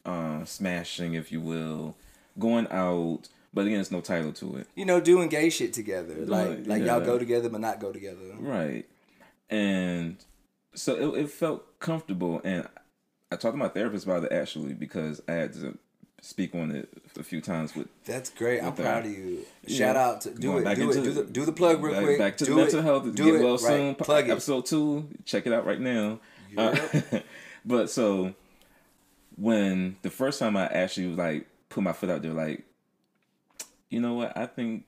um, 0.05 0.45
smashing, 0.45 1.15
if 1.15 1.31
you 1.31 1.41
will, 1.41 1.95
going 2.37 2.67
out. 2.69 3.21
But 3.51 3.65
again, 3.65 3.79
it's 3.79 3.89
no 3.89 4.01
title 4.01 4.31
to 4.33 4.57
it. 4.57 4.67
You 4.75 4.85
know, 4.85 4.99
doing 5.01 5.27
gay 5.29 5.49
shit 5.49 5.73
together. 5.73 6.13
Like, 6.27 6.49
Like, 6.49 6.67
like 6.67 6.83
y'all 6.83 7.01
go 7.01 7.17
together 7.17 7.49
but 7.49 7.61
not 7.61 7.79
go 7.79 7.91
together. 7.91 8.35
Right. 8.37 8.85
And 9.49 10.17
so 10.75 11.13
it, 11.15 11.21
it 11.23 11.29
felt 11.29 11.79
comfortable. 11.79 12.41
And 12.43 12.67
I 13.31 13.35
talked 13.35 13.53
to 13.53 13.57
my 13.57 13.67
therapist 13.69 14.05
about 14.05 14.23
it 14.23 14.31
actually 14.31 14.73
because 14.73 15.21
I 15.27 15.33
had 15.33 15.53
to 15.53 15.77
speak 16.21 16.55
on 16.55 16.71
it 16.71 16.89
a 17.19 17.23
few 17.23 17.39
times 17.41 17.75
with 17.75 17.87
That's 18.05 18.29
great. 18.31 18.59
I'm 18.59 18.67
With 18.75 18.77
proud 18.77 19.05
of 19.05 19.11
you. 19.11 19.45
Yeah. 19.65 19.77
Shout 19.77 19.95
out 19.95 20.21
to 20.21 20.31
do 20.31 20.47
Going 20.53 20.67
it. 20.67 20.75
Do 20.75 20.89
it. 20.91 20.95
into- 20.97 21.01
Do 21.09 21.13
the, 21.13 21.23
do 21.31 21.45
the 21.45 21.51
plug 21.53 21.83
real 21.83 21.93
back, 21.93 22.03
quick. 22.03 22.17
back 22.19 22.37
to 22.37 22.45
do 22.45 22.55
mental 22.55 22.79
it. 22.79 22.83
health. 22.83 23.03
Do 23.15 23.25
Get 23.25 23.35
it. 23.35 23.41
well 23.43 23.51
right. 23.53 23.59
soon. 23.59 23.95
Plug 23.95 24.27
it. 24.27 24.31
Episode 24.31 24.65
two. 24.65 25.07
Check 25.25 25.45
it 25.47 25.53
out 25.53 25.65
right 25.65 25.79
now. 25.79 26.19
Uh, 26.57 26.75
but 27.65 27.89
so 27.89 28.33
when 29.37 29.97
the 30.01 30.09
first 30.09 30.39
time 30.39 30.55
I 30.57 30.67
actually 30.67 31.07
like 31.07 31.47
put 31.69 31.83
my 31.83 31.93
foot 31.93 32.09
out 32.09 32.21
there, 32.21 32.33
like, 32.33 32.63
you 33.89 33.99
know 33.99 34.13
what? 34.13 34.35
I 34.37 34.45
think 34.45 34.85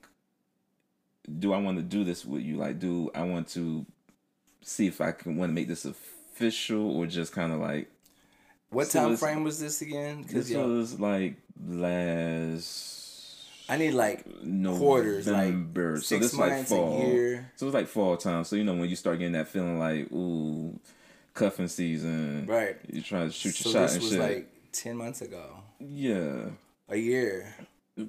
do 1.38 1.52
I 1.52 1.58
want 1.58 1.76
to 1.76 1.82
do 1.82 2.04
this 2.04 2.24
with 2.24 2.42
you? 2.42 2.56
Like, 2.56 2.78
do 2.78 3.10
I 3.14 3.22
want 3.22 3.48
to 3.48 3.84
see 4.62 4.86
if 4.86 5.00
I 5.00 5.12
can 5.12 5.36
want 5.36 5.50
to 5.50 5.54
make 5.54 5.68
this 5.68 5.84
official 5.84 6.96
or 6.96 7.06
just 7.06 7.32
kind 7.32 7.52
of 7.52 7.60
like 7.60 7.88
What 8.70 8.86
So 8.88 9.00
time 9.08 9.16
frame 9.16 9.44
was 9.44 9.58
this 9.60 9.80
again? 9.82 10.22
Because 10.22 10.48
this 10.48 10.56
was 10.56 11.00
like 11.00 11.36
last 11.66 12.94
I 13.70 13.76
need 13.76 13.92
like 13.92 14.24
November. 14.42 14.78
quarters, 14.78 15.26
like 15.26 15.52
so 15.74 15.96
six 15.96 16.08
this 16.22 16.32
is 16.32 16.38
like 16.38 16.50
months, 16.52 16.70
fall. 16.70 17.02
a 17.02 17.06
year. 17.06 17.52
So 17.56 17.66
it's 17.66 17.74
like 17.74 17.86
fall 17.88 18.16
time. 18.16 18.44
So 18.44 18.56
you 18.56 18.64
know 18.64 18.74
when 18.74 18.88
you 18.88 18.96
start 18.96 19.18
getting 19.18 19.32
that 19.34 19.48
feeling 19.48 19.78
like 19.78 20.10
ooh, 20.10 20.78
cuffing 21.34 21.68
season. 21.68 22.46
Right. 22.46 22.76
You're 22.90 23.02
trying 23.02 23.26
to 23.28 23.32
shoot 23.32 23.54
So 23.54 23.68
your 23.68 23.72
shot 23.74 23.82
this 23.82 23.94
and 23.94 24.02
was 24.02 24.12
shit. 24.12 24.20
like 24.20 24.48
ten 24.72 24.96
months 24.96 25.20
ago. 25.20 25.62
yeah, 25.80 26.46
A 26.88 26.96
year. 26.96 27.54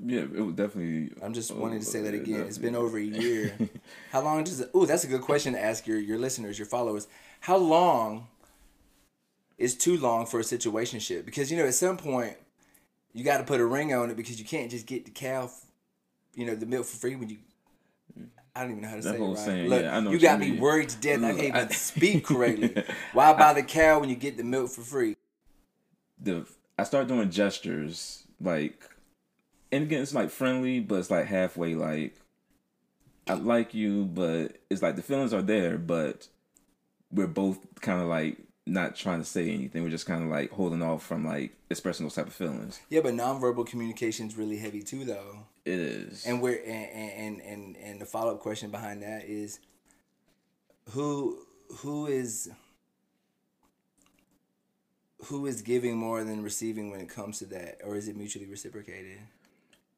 Yeah. 0.05 0.21
It 0.21 0.41
was 0.45 0.55
definitely. 0.55 1.11
I'm 1.21 1.33
just 1.33 1.51
wanting 1.53 1.79
to 1.81 1.85
uh, 1.85 1.89
say 1.89 2.01
that 2.01 2.13
again. 2.13 2.41
It's 2.41 2.57
been 2.57 2.75
over 2.75 2.97
a 2.97 3.03
year. 3.03 3.57
How 4.11 4.21
long 4.21 4.43
does 4.43 4.59
it? 4.59 4.69
Oh, 4.73 4.85
that's 4.85 5.03
a 5.03 5.07
good 5.07 5.21
question 5.21 5.53
to 5.53 5.63
ask 5.63 5.87
your 5.87 5.97
your 5.99 6.17
listeners, 6.17 6.57
your 6.59 6.65
followers. 6.67 7.07
How 7.41 7.57
long 7.57 8.27
is 9.57 9.75
too 9.75 9.97
long 9.97 10.25
for 10.25 10.39
a 10.39 10.43
situationship? 10.43 11.25
Because 11.25 11.51
you 11.51 11.57
know, 11.57 11.65
at 11.65 11.73
some 11.73 11.97
point, 11.97 12.35
you 13.13 13.23
got 13.23 13.37
to 13.39 13.43
put 13.43 13.59
a 13.59 13.65
ring 13.65 13.93
on 13.93 14.09
it 14.09 14.17
because 14.17 14.39
you 14.39 14.45
can't 14.45 14.69
just 14.71 14.85
get 14.85 15.05
the 15.05 15.11
cow, 15.11 15.49
you 16.35 16.45
know, 16.45 16.55
the 16.55 16.65
milk 16.65 16.85
for 16.85 16.97
free 16.97 17.15
when 17.15 17.29
you. 17.29 17.37
I 18.55 18.63
don't 18.63 18.71
even 18.71 18.81
know 18.83 18.89
how 18.89 18.95
to 18.95 19.01
That 19.03 19.13
say 19.15 19.21
it 19.23 19.27
right. 19.27 19.37
saying, 19.37 19.69
Look, 19.69 19.83
yeah, 19.83 19.95
I 19.95 19.99
know 19.99 20.09
you 20.09 20.15
what 20.17 20.21
you 20.21 20.27
got 20.27 20.39
me 20.39 20.51
mean. 20.51 20.59
worried 20.59 20.89
to 20.89 20.97
death. 20.97 21.23
I 21.23 21.29
can't 21.31 21.39
even 21.43 21.55
I- 21.55 21.67
speak 21.69 22.25
correctly. 22.25 22.83
Why 23.13 23.31
buy 23.33 23.53
the 23.53 23.63
cow 23.63 23.99
when 23.99 24.09
you 24.09 24.15
get 24.15 24.37
the 24.37 24.43
milk 24.43 24.69
for 24.71 24.81
free? 24.81 25.15
the 26.21 26.45
I 26.77 26.83
start 26.83 27.07
doing 27.07 27.29
gestures 27.29 28.23
like, 28.41 28.81
and 29.71 29.83
again 29.83 30.01
it's 30.01 30.13
like 30.13 30.29
friendly, 30.29 30.79
but 30.79 30.95
it's 30.95 31.11
like 31.11 31.25
halfway 31.25 31.75
like. 31.75 32.15
I 33.27 33.33
like 33.33 33.75
you, 33.75 34.05
but 34.05 34.57
it's 34.71 34.81
like 34.81 34.95
the 34.95 35.03
feelings 35.03 35.35
are 35.35 35.43
there, 35.43 35.77
but 35.77 36.27
we're 37.11 37.27
both 37.27 37.59
kind 37.79 38.01
of 38.01 38.07
like 38.07 38.37
not 38.65 38.95
trying 38.95 39.19
to 39.19 39.25
say 39.25 39.49
anything. 39.49 39.83
We're 39.83 39.89
just 39.89 40.05
kind 40.05 40.23
of 40.23 40.29
like 40.29 40.51
holding 40.51 40.81
off 40.81 41.05
from 41.05 41.25
like 41.25 41.53
expressing 41.69 42.05
those 42.05 42.15
type 42.15 42.27
of 42.27 42.33
feelings. 42.33 42.79
Yeah, 42.89 43.01
but 43.01 43.13
nonverbal 43.13 43.67
communication 43.67 44.27
is 44.27 44.35
really 44.35 44.57
heavy 44.57 44.81
too, 44.81 45.05
though. 45.05 45.45
It 45.65 45.79
is. 45.79 46.25
And 46.25 46.41
we're 46.41 46.61
and 46.65 47.11
and 47.11 47.41
and, 47.41 47.77
and 47.77 48.01
the 48.01 48.05
follow 48.05 48.33
up 48.33 48.39
question 48.39 48.71
behind 48.71 49.03
that 49.03 49.25
is 49.25 49.59
who 50.91 51.39
who 51.77 52.07
is 52.07 52.49
who 55.25 55.45
is 55.45 55.61
giving 55.61 55.97
more 55.97 56.23
than 56.23 56.43
receiving 56.43 56.89
when 56.89 57.01
it 57.01 57.09
comes 57.09 57.39
to 57.39 57.45
that, 57.47 57.79
or 57.83 57.95
is 57.95 58.07
it 58.07 58.15
mutually 58.15 58.47
reciprocated? 58.47 59.19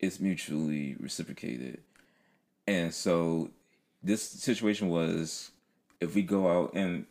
It's 0.01 0.19
mutually 0.19 0.95
reciprocated. 0.99 1.79
And 2.67 2.93
so 2.93 3.49
this 4.03 4.21
situation 4.23 4.89
was 4.89 5.51
if 5.99 6.15
we 6.15 6.21
go 6.23 6.47
out 6.49 6.73
and 6.73 7.05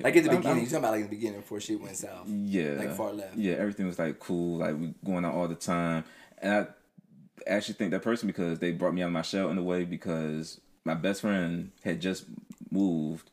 Like 0.00 0.16
at 0.16 0.24
the 0.24 0.30
beginning, 0.30 0.46
I'm- 0.46 0.56
you're 0.58 0.64
talking 0.66 0.78
about 0.78 0.90
like 0.92 1.00
in 1.02 1.10
the 1.10 1.16
beginning 1.16 1.40
before 1.40 1.60
shit 1.60 1.80
went 1.80 1.96
south. 1.96 2.26
yeah, 2.28 2.72
Like 2.78 2.96
far 2.96 3.12
left. 3.12 3.36
Yeah, 3.36 3.54
everything 3.54 3.86
was 3.86 3.98
like 3.98 4.18
cool, 4.18 4.58
like 4.58 4.76
we 4.78 4.94
going 5.04 5.24
out 5.24 5.34
all 5.34 5.48
the 5.48 5.54
time. 5.54 6.04
And 6.38 6.52
I 6.52 6.66
actually 7.46 7.74
think 7.74 7.90
that 7.90 8.02
person 8.02 8.26
because 8.26 8.58
they 8.58 8.72
brought 8.72 8.94
me 8.94 9.02
out 9.02 9.06
of 9.06 9.12
my 9.12 9.22
shell 9.22 9.50
in 9.50 9.58
a 9.58 9.62
way 9.62 9.84
because 9.84 10.60
my 10.84 10.94
best 10.94 11.20
friend 11.20 11.70
had 11.84 12.00
just 12.00 12.24
moved 12.70 13.30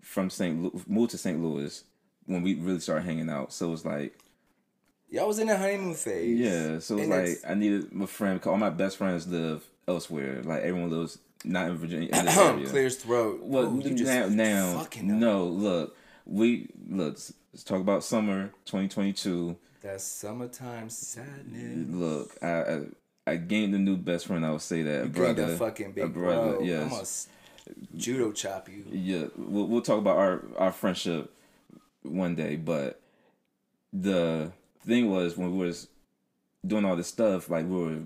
from 0.00 0.30
St. 0.30 0.62
Lu- 0.62 0.82
moved 0.86 1.10
to 1.10 1.18
St. 1.18 1.42
Louis 1.42 1.84
when 2.24 2.42
we 2.42 2.54
really 2.54 2.80
started 2.80 3.04
hanging 3.04 3.28
out. 3.28 3.52
So 3.52 3.68
it 3.68 3.70
was 3.70 3.84
like 3.84 4.18
Y'all 5.08 5.28
was 5.28 5.38
in 5.38 5.46
the 5.46 5.56
honeymoon 5.56 5.94
phase. 5.94 6.38
Yeah, 6.38 6.78
so 6.80 6.98
it's 6.98 7.08
like 7.08 7.50
I 7.50 7.54
needed 7.54 7.92
my 7.92 8.06
friend. 8.06 8.40
Cause 8.40 8.50
all 8.50 8.56
my 8.58 8.70
best 8.70 8.96
friends 8.96 9.26
live 9.26 9.64
elsewhere. 9.86 10.42
Like 10.42 10.62
everyone 10.62 10.90
lives 10.90 11.18
not 11.44 11.68
in 11.70 11.76
Virginia. 11.76 12.08
In 12.12 12.24
this 12.24 12.36
area. 12.38 12.66
Clears 12.66 12.96
throat. 12.96 13.40
Well, 13.42 13.64
Ooh, 13.64 13.82
now, 13.82 14.28
now, 14.28 14.86
no. 15.02 15.44
Look, 15.46 15.96
we 16.24 16.68
look. 16.88 17.18
Let's, 17.52 17.64
talk 17.64 17.80
about 17.80 18.04
summer 18.04 18.48
2022. 18.66 19.56
That's 19.80 20.04
summertime 20.04 20.90
sadness. 20.90 21.88
Look, 21.88 22.36
I, 22.42 22.48
I 22.48 22.80
I 23.28 23.36
gained 23.36 23.74
a 23.74 23.78
new 23.78 23.96
best 23.96 24.26
friend. 24.26 24.44
I 24.44 24.50
would 24.50 24.60
say 24.60 24.82
that 24.82 25.04
You 25.04 25.10
gained 25.10 25.14
brother, 25.36 25.52
a 25.52 25.56
fucking 25.56 25.92
big 25.92 26.04
a 26.04 26.08
brother. 26.08 26.52
bro. 26.56 26.62
Yes, 26.62 27.28
judo 27.96 28.32
chop 28.32 28.68
you. 28.68 28.84
yeah. 28.90 29.24
We'll 29.36 29.66
we'll 29.68 29.82
talk 29.82 29.98
about 29.98 30.18
our 30.18 30.42
our 30.58 30.72
friendship 30.72 31.32
one 32.02 32.34
day, 32.34 32.56
but 32.56 33.00
the 33.92 34.52
thing 34.86 35.10
was 35.10 35.36
when 35.36 35.56
we 35.56 35.66
was 35.66 35.88
doing 36.66 36.84
all 36.84 36.96
this 36.96 37.08
stuff, 37.08 37.48
like 37.50 37.66
we 37.66 37.76
were, 37.76 37.98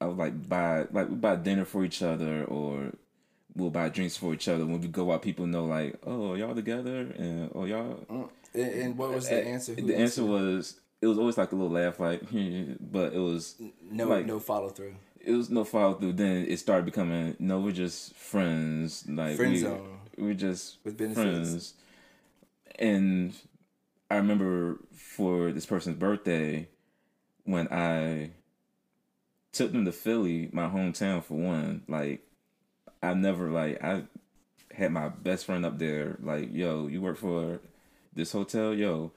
I 0.00 0.06
would 0.06 0.16
like 0.18 0.48
buy 0.48 0.86
like 0.92 1.08
we 1.08 1.16
buy 1.16 1.36
dinner 1.36 1.64
for 1.64 1.84
each 1.84 2.02
other 2.02 2.44
or 2.44 2.92
we'll 3.54 3.70
buy 3.70 3.88
drinks 3.88 4.16
for 4.16 4.32
each 4.34 4.48
other. 4.48 4.64
When 4.64 4.80
we 4.80 4.88
go 4.88 5.12
out, 5.12 5.22
people 5.22 5.46
know 5.46 5.64
like, 5.64 5.96
oh, 6.06 6.34
y'all 6.34 6.54
together, 6.54 7.00
and 7.16 7.50
oh, 7.54 7.64
y'all. 7.64 8.04
Mm. 8.10 8.28
And, 8.54 8.72
and 8.72 8.98
what 8.98 9.14
was 9.14 9.28
the 9.28 9.46
answer? 9.46 9.74
Who 9.74 9.86
the 9.86 9.96
answer 9.96 10.24
was 10.24 10.80
it 11.00 11.06
was 11.06 11.18
always 11.18 11.36
like 11.38 11.52
a 11.52 11.56
little 11.56 11.70
laugh, 11.70 11.98
like, 11.98 12.20
but 12.80 13.12
it 13.12 13.18
was 13.18 13.56
no, 13.90 14.06
like- 14.08 14.26
no 14.26 14.38
follow 14.38 14.68
through. 14.68 14.94
it 15.20 15.32
was 15.32 15.50
no 15.50 15.64
follow 15.64 15.94
through. 15.94 16.12
Then 16.14 16.46
it 16.48 16.58
started 16.58 16.84
becoming 16.84 17.36
no, 17.38 17.60
we're 17.60 17.72
just 17.72 18.14
friends. 18.14 19.04
Like 19.08 19.36
Friend 19.36 19.52
we, 19.52 19.58
zone. 19.58 19.98
we're 20.16 20.34
just 20.34 20.78
With 20.84 20.96
benefits. 20.96 21.22
friends. 21.22 21.74
And 22.78 23.34
I 24.12 24.16
remember 24.16 24.78
for 24.94 25.52
this 25.52 25.64
person's 25.64 25.96
birthday 25.96 26.68
when 27.44 27.66
I 27.72 28.32
took 29.52 29.72
them 29.72 29.86
to 29.86 29.92
Philly, 29.92 30.50
my 30.52 30.68
hometown 30.68 31.24
for 31.24 31.32
one. 31.38 31.82
Like 31.88 32.20
I 33.02 33.14
never 33.14 33.48
like 33.50 33.82
I 33.82 34.02
had 34.74 34.92
my 34.92 35.08
best 35.08 35.46
friend 35.46 35.64
up 35.64 35.78
there. 35.78 36.18
Like 36.22 36.50
yo, 36.52 36.88
you 36.88 37.00
work 37.00 37.16
for 37.16 37.60
this 38.14 38.32
hotel, 38.32 38.74
yo. 38.74 39.12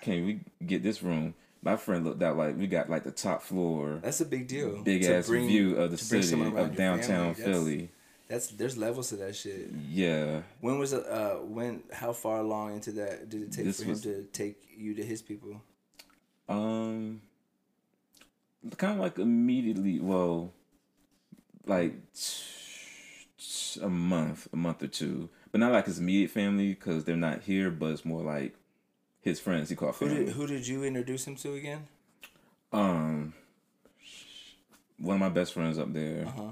Can 0.00 0.24
we 0.24 0.40
get 0.64 0.84
this 0.84 1.02
room? 1.02 1.34
My 1.60 1.76
friend 1.76 2.04
looked 2.04 2.22
out 2.22 2.36
like 2.36 2.56
we 2.56 2.68
got 2.68 2.88
like 2.88 3.02
the 3.02 3.10
top 3.10 3.42
floor 3.42 3.98
That's 4.00 4.20
a 4.20 4.24
big 4.26 4.46
deal. 4.46 4.80
big 4.84 5.02
To 5.02 5.16
ass 5.16 5.26
bring- 5.26 5.48
view 5.48 5.74
of 5.76 5.90
the 5.90 5.98
city 5.98 6.40
of 6.40 6.76
downtown 6.76 7.34
family. 7.34 7.52
Philly. 7.52 7.90
That's 8.28 8.48
there's 8.48 8.76
levels 8.76 9.10
to 9.10 9.16
that 9.16 9.36
shit. 9.36 9.70
Yeah, 9.88 10.42
When 10.60 10.78
was 10.78 10.92
it? 10.92 11.06
Uh, 11.06 11.36
when? 11.36 11.82
How 11.92 12.12
far 12.12 12.38
along 12.40 12.74
into 12.74 12.90
that 12.92 13.28
did 13.30 13.42
it 13.42 13.52
take 13.52 13.64
This 13.66 13.82
for 13.82 13.88
was- 13.90 14.04
him 14.04 14.12
to 14.14 14.22
take 14.32 14.56
you 14.76 14.94
to 14.94 15.02
his 15.04 15.22
people? 15.22 15.62
um, 16.48 17.20
kind 18.76 18.94
of 18.94 18.98
like 19.00 19.18
immediately. 19.18 20.00
Well, 20.00 20.52
like 21.66 21.94
a 23.80 23.88
month, 23.88 24.48
a 24.52 24.56
month 24.56 24.82
or 24.82 24.88
two, 24.88 25.28
but 25.52 25.60
not 25.60 25.72
like 25.72 25.86
his 25.86 25.98
immediate 26.00 26.30
family 26.30 26.70
because 26.70 27.04
they're 27.04 27.16
not 27.16 27.42
here. 27.42 27.70
But 27.70 27.92
it's 27.92 28.04
more 28.04 28.22
like 28.22 28.54
his 29.20 29.38
friends. 29.38 29.68
He 29.70 29.76
called 29.76 29.94
Who 29.96 30.06
family. 30.08 30.24
did 30.26 30.34
who 30.34 30.46
did 30.48 30.66
you 30.66 30.82
introduce 30.84 31.26
him 31.26 31.36
to 31.36 31.54
again? 31.54 31.86
Um, 32.72 33.34
one 34.98 35.14
of 35.14 35.20
my 35.20 35.28
best 35.28 35.52
friends 35.52 35.78
up 35.78 35.92
there. 35.92 36.26
Uh-huh. 36.26 36.50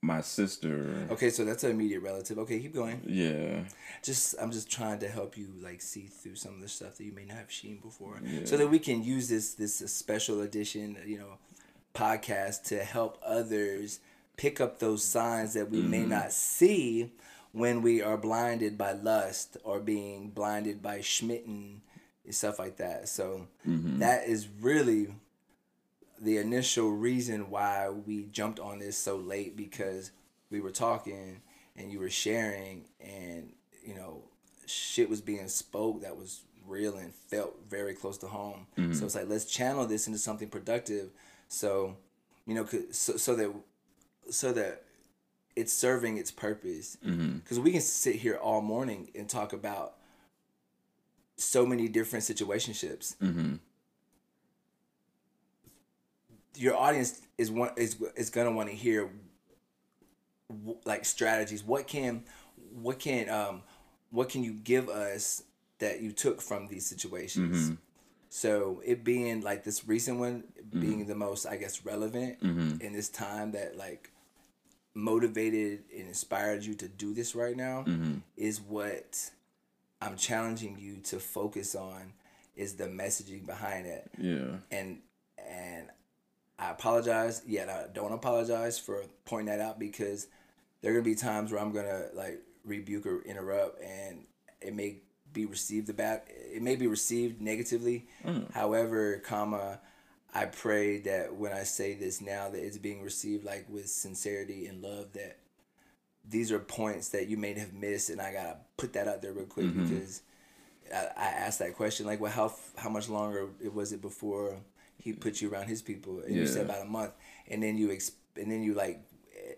My 0.00 0.20
sister. 0.20 1.08
Okay, 1.10 1.28
so 1.28 1.44
that's 1.44 1.64
an 1.64 1.72
immediate 1.72 2.02
relative. 2.02 2.38
Okay, 2.38 2.60
keep 2.60 2.74
going. 2.74 3.02
Yeah. 3.04 3.64
Just 4.02 4.36
I'm 4.40 4.52
just 4.52 4.70
trying 4.70 5.00
to 5.00 5.08
help 5.08 5.36
you 5.36 5.48
like 5.60 5.82
see 5.82 6.06
through 6.06 6.36
some 6.36 6.54
of 6.54 6.60
the 6.60 6.68
stuff 6.68 6.96
that 6.96 7.04
you 7.04 7.12
may 7.12 7.24
not 7.24 7.38
have 7.38 7.50
seen 7.50 7.78
before, 7.78 8.20
Yeah. 8.24 8.44
so 8.44 8.56
that 8.56 8.68
we 8.68 8.78
can 8.78 9.02
use 9.02 9.28
this 9.28 9.54
this 9.54 9.82
uh, 9.82 9.88
special 9.88 10.42
edition, 10.42 10.96
you 11.04 11.18
know, 11.18 11.38
podcast 11.94 12.62
to 12.64 12.84
help 12.84 13.18
others 13.24 13.98
pick 14.36 14.60
up 14.60 14.78
those 14.78 15.02
signs 15.02 15.54
that 15.54 15.68
we 15.68 15.82
may 15.82 16.00
mm-hmm. 16.00 16.10
not 16.10 16.32
see 16.32 17.12
when 17.50 17.82
we 17.82 18.00
are 18.00 18.16
blinded 18.16 18.78
by 18.78 18.92
lust 18.92 19.56
or 19.64 19.80
being 19.80 20.30
blinded 20.30 20.80
by 20.80 21.00
schmitten 21.00 21.80
and 22.24 22.34
stuff 22.34 22.60
like 22.60 22.76
that. 22.76 23.08
So 23.08 23.48
mm-hmm. 23.66 23.98
that 23.98 24.28
is 24.28 24.46
really 24.60 25.08
the 26.20 26.38
initial 26.38 26.90
reason 26.90 27.50
why 27.50 27.88
we 27.88 28.24
jumped 28.26 28.58
on 28.60 28.78
this 28.78 28.96
so 28.96 29.16
late 29.16 29.56
because 29.56 30.10
we 30.50 30.60
were 30.60 30.70
talking 30.70 31.40
and 31.76 31.92
you 31.92 32.00
were 32.00 32.10
sharing 32.10 32.84
and 33.00 33.52
you 33.84 33.94
know 33.94 34.22
shit 34.66 35.08
was 35.08 35.20
being 35.20 35.48
spoke 35.48 36.02
that 36.02 36.16
was 36.16 36.42
real 36.66 36.96
and 36.96 37.14
felt 37.14 37.56
very 37.70 37.94
close 37.94 38.18
to 38.18 38.26
home. 38.26 38.66
So 38.94 39.06
it's 39.06 39.14
like 39.14 39.28
let's 39.28 39.44
channel 39.46 39.86
this 39.86 40.06
into 40.06 40.18
something 40.18 40.48
productive. 40.48 41.10
So 41.48 41.96
you 42.46 42.54
know 42.54 42.66
so, 42.90 43.16
so 43.16 43.34
that 43.36 43.52
so 44.30 44.52
that 44.52 44.82
it's 45.56 45.72
serving 45.72 46.18
its 46.18 46.30
purpose. 46.30 46.96
Because 47.42 47.58
we 47.58 47.72
can 47.72 47.80
sit 47.80 48.16
here 48.16 48.36
all 48.36 48.60
morning 48.60 49.10
and 49.14 49.28
talk 49.28 49.52
about 49.52 49.94
so 51.36 51.64
many 51.64 51.88
different 51.88 52.24
situationships. 52.24 53.16
Mm-hmm. 53.16 53.54
Your 56.58 56.76
audience 56.76 57.20
is 57.36 57.50
one 57.50 57.70
is 57.76 57.96
is 58.16 58.30
gonna 58.30 58.50
want 58.50 58.68
to 58.68 58.74
hear 58.74 59.10
like 60.84 61.04
strategies. 61.04 61.62
What 61.62 61.86
can 61.86 62.24
what 62.72 62.98
can 62.98 63.28
um 63.28 63.62
what 64.10 64.28
can 64.28 64.42
you 64.42 64.52
give 64.52 64.88
us 64.88 65.42
that 65.78 66.00
you 66.00 66.12
took 66.12 66.40
from 66.40 66.68
these 66.68 66.86
situations? 66.86 67.56
Mm-hmm. 67.56 67.74
So 68.30 68.82
it 68.84 69.04
being 69.04 69.40
like 69.40 69.64
this 69.64 69.86
recent 69.86 70.18
one 70.18 70.44
mm-hmm. 70.60 70.80
being 70.80 71.06
the 71.06 71.14
most 71.14 71.46
I 71.46 71.56
guess 71.56 71.84
relevant 71.84 72.42
mm-hmm. 72.42 72.80
in 72.80 72.92
this 72.92 73.08
time 73.08 73.52
that 73.52 73.76
like 73.76 74.10
motivated 74.94 75.84
and 75.96 76.08
inspired 76.08 76.64
you 76.64 76.74
to 76.74 76.88
do 76.88 77.14
this 77.14 77.34
right 77.34 77.56
now 77.56 77.84
is 78.36 78.60
what 78.60 79.30
I'm 80.02 80.16
challenging 80.16 80.76
you 80.78 80.96
to 81.04 81.20
focus 81.20 81.76
on 81.76 82.12
is 82.56 82.74
the 82.74 82.86
messaging 82.86 83.46
behind 83.46 83.86
it 83.86 84.10
Yeah. 84.18 84.56
and 84.72 84.98
apologize. 86.78 87.42
Yet 87.46 87.68
I 87.68 87.86
don't 87.92 88.12
apologize 88.12 88.78
for 88.78 89.04
pointing 89.24 89.46
that 89.46 89.60
out 89.64 89.78
because 89.78 90.28
there 90.80 90.92
are 90.92 90.94
gonna 90.94 91.04
be 91.04 91.14
times 91.14 91.50
where 91.50 91.60
I'm 91.60 91.72
gonna 91.72 92.06
like 92.14 92.40
rebuke 92.64 93.06
or 93.06 93.22
interrupt, 93.22 93.82
and 93.82 94.24
it 94.60 94.74
may 94.74 95.02
be 95.32 95.46
received 95.46 95.88
the 95.88 95.94
bad. 95.94 96.22
It 96.28 96.62
may 96.62 96.76
be 96.76 96.86
received 96.86 97.40
negatively. 97.40 98.06
Mm. 98.24 98.52
However, 98.52 99.18
comma, 99.18 99.80
I 100.34 100.46
pray 100.46 100.98
that 101.00 101.34
when 101.34 101.52
I 101.52 101.64
say 101.64 101.94
this 101.94 102.20
now, 102.20 102.48
that 102.48 102.64
it's 102.64 102.78
being 102.78 103.02
received 103.02 103.44
like 103.44 103.66
with 103.68 103.88
sincerity 103.88 104.66
and 104.66 104.82
love. 104.82 105.12
That 105.14 105.38
these 106.28 106.52
are 106.52 106.58
points 106.58 107.08
that 107.10 107.28
you 107.28 107.36
may 107.36 107.54
have 107.54 107.72
missed, 107.72 108.10
and 108.10 108.20
I 108.20 108.32
gotta 108.32 108.56
put 108.76 108.92
that 108.92 109.08
out 109.08 109.22
there 109.22 109.32
real 109.32 109.46
quick 109.46 109.66
mm-hmm. 109.66 109.88
because 109.88 110.22
I, 110.94 111.08
I 111.16 111.26
asked 111.26 111.58
that 111.58 111.74
question 111.74 112.06
like, 112.06 112.20
well, 112.20 112.32
how 112.32 112.52
how 112.76 112.88
much 112.88 113.08
longer 113.08 113.48
it 113.62 113.74
was 113.74 113.92
it 113.92 114.00
before 114.00 114.58
he 114.98 115.12
put 115.12 115.40
you 115.40 115.50
around 115.50 115.68
his 115.68 115.82
people? 115.82 116.20
And 116.20 116.34
you 116.34 116.46
said 116.46 116.64
about 116.66 116.82
a 116.82 116.88
month, 116.88 117.12
and 117.48 117.62
then 117.62 117.78
you 117.78 117.90
ex- 117.92 118.12
and 118.36 118.50
then 118.50 118.62
you 118.62 118.74
like 118.74 119.00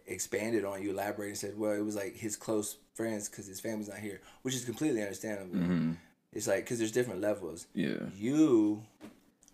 expanded 0.06 0.64
on 0.64 0.82
you 0.82 0.90
elaborated 0.90 1.30
and 1.30 1.38
said, 1.38 1.58
well, 1.58 1.72
it 1.72 1.84
was 1.84 1.96
like 1.96 2.14
his 2.16 2.36
close 2.36 2.76
friends 2.94 3.28
because 3.28 3.46
his 3.46 3.60
family's 3.60 3.88
not 3.88 3.98
here, 3.98 4.20
which 4.42 4.54
is 4.54 4.64
completely 4.64 5.02
understandable. 5.02 5.96
It's 6.32 6.46
like 6.46 6.64
because 6.64 6.78
there's 6.78 6.92
different 6.92 7.20
levels. 7.20 7.66
Yeah. 7.74 7.96
You 8.16 8.82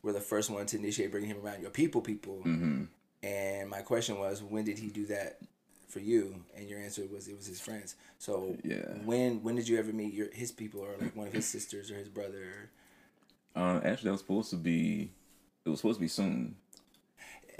were 0.02 0.12
the 0.12 0.20
first 0.20 0.50
one 0.50 0.66
to 0.66 0.76
initiate 0.76 1.10
bringing 1.10 1.30
him 1.30 1.38
around 1.44 1.62
your 1.62 1.70
people, 1.70 2.00
people. 2.00 2.42
And 3.22 3.68
my 3.70 3.80
question 3.80 4.18
was, 4.18 4.42
when 4.42 4.64
did 4.64 4.78
he 4.78 4.88
do 4.88 5.06
that 5.06 5.38
for 5.88 6.00
you? 6.00 6.44
And 6.56 6.68
your 6.68 6.78
answer 6.78 7.02
was, 7.10 7.26
it 7.28 7.36
was 7.36 7.46
his 7.46 7.60
friends. 7.60 7.96
So 8.18 8.56
Yeah. 8.62 8.82
when 9.04 9.42
when 9.42 9.56
did 9.56 9.66
you 9.68 9.78
ever 9.78 9.92
meet 9.92 10.12
your 10.12 10.28
his 10.32 10.52
people 10.52 10.80
or 10.80 10.90
like 11.00 11.16
one 11.16 11.26
of 11.28 11.32
his 11.32 11.46
sisters 11.56 11.90
or 11.90 11.96
his 11.96 12.08
brother? 12.08 12.70
Um, 13.54 13.78
actually, 13.84 14.04
that 14.08 14.12
was 14.12 14.20
supposed 14.20 14.50
to 14.50 14.56
be. 14.56 15.12
It 15.66 15.70
was 15.70 15.80
supposed 15.80 15.96
to 15.98 16.00
be 16.00 16.08
soon. 16.08 16.54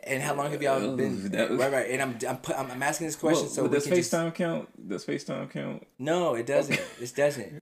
And 0.05 0.23
how 0.23 0.35
long 0.35 0.53
have 0.53 0.63
y'all 0.63 0.93
Uh, 0.93 0.97
been? 0.97 1.29
that 1.33 1.51
was- 1.51 1.59
right, 1.59 1.73
right. 1.73 1.91
And 1.91 2.01
I'm 2.01 2.19
I'm, 2.29 2.37
put, 2.39 2.57
I'm 2.57 2.71
I'm 2.71 2.83
asking 2.83 3.09
this 3.09 3.17
question 3.17 3.47
Well, 3.47 3.53
so 3.53 3.67
does 3.69 3.85
can 3.87 3.97
just- 3.97 4.13
FaceTime 4.13 4.33
count? 4.35 4.89
Does 4.89 5.05
FaceTime 5.05 5.51
count? 5.51 5.85
No, 5.99 6.35
it 6.37 6.47
doesn't. 6.47 6.81
It 7.01 7.15
doesn't. 7.17 7.61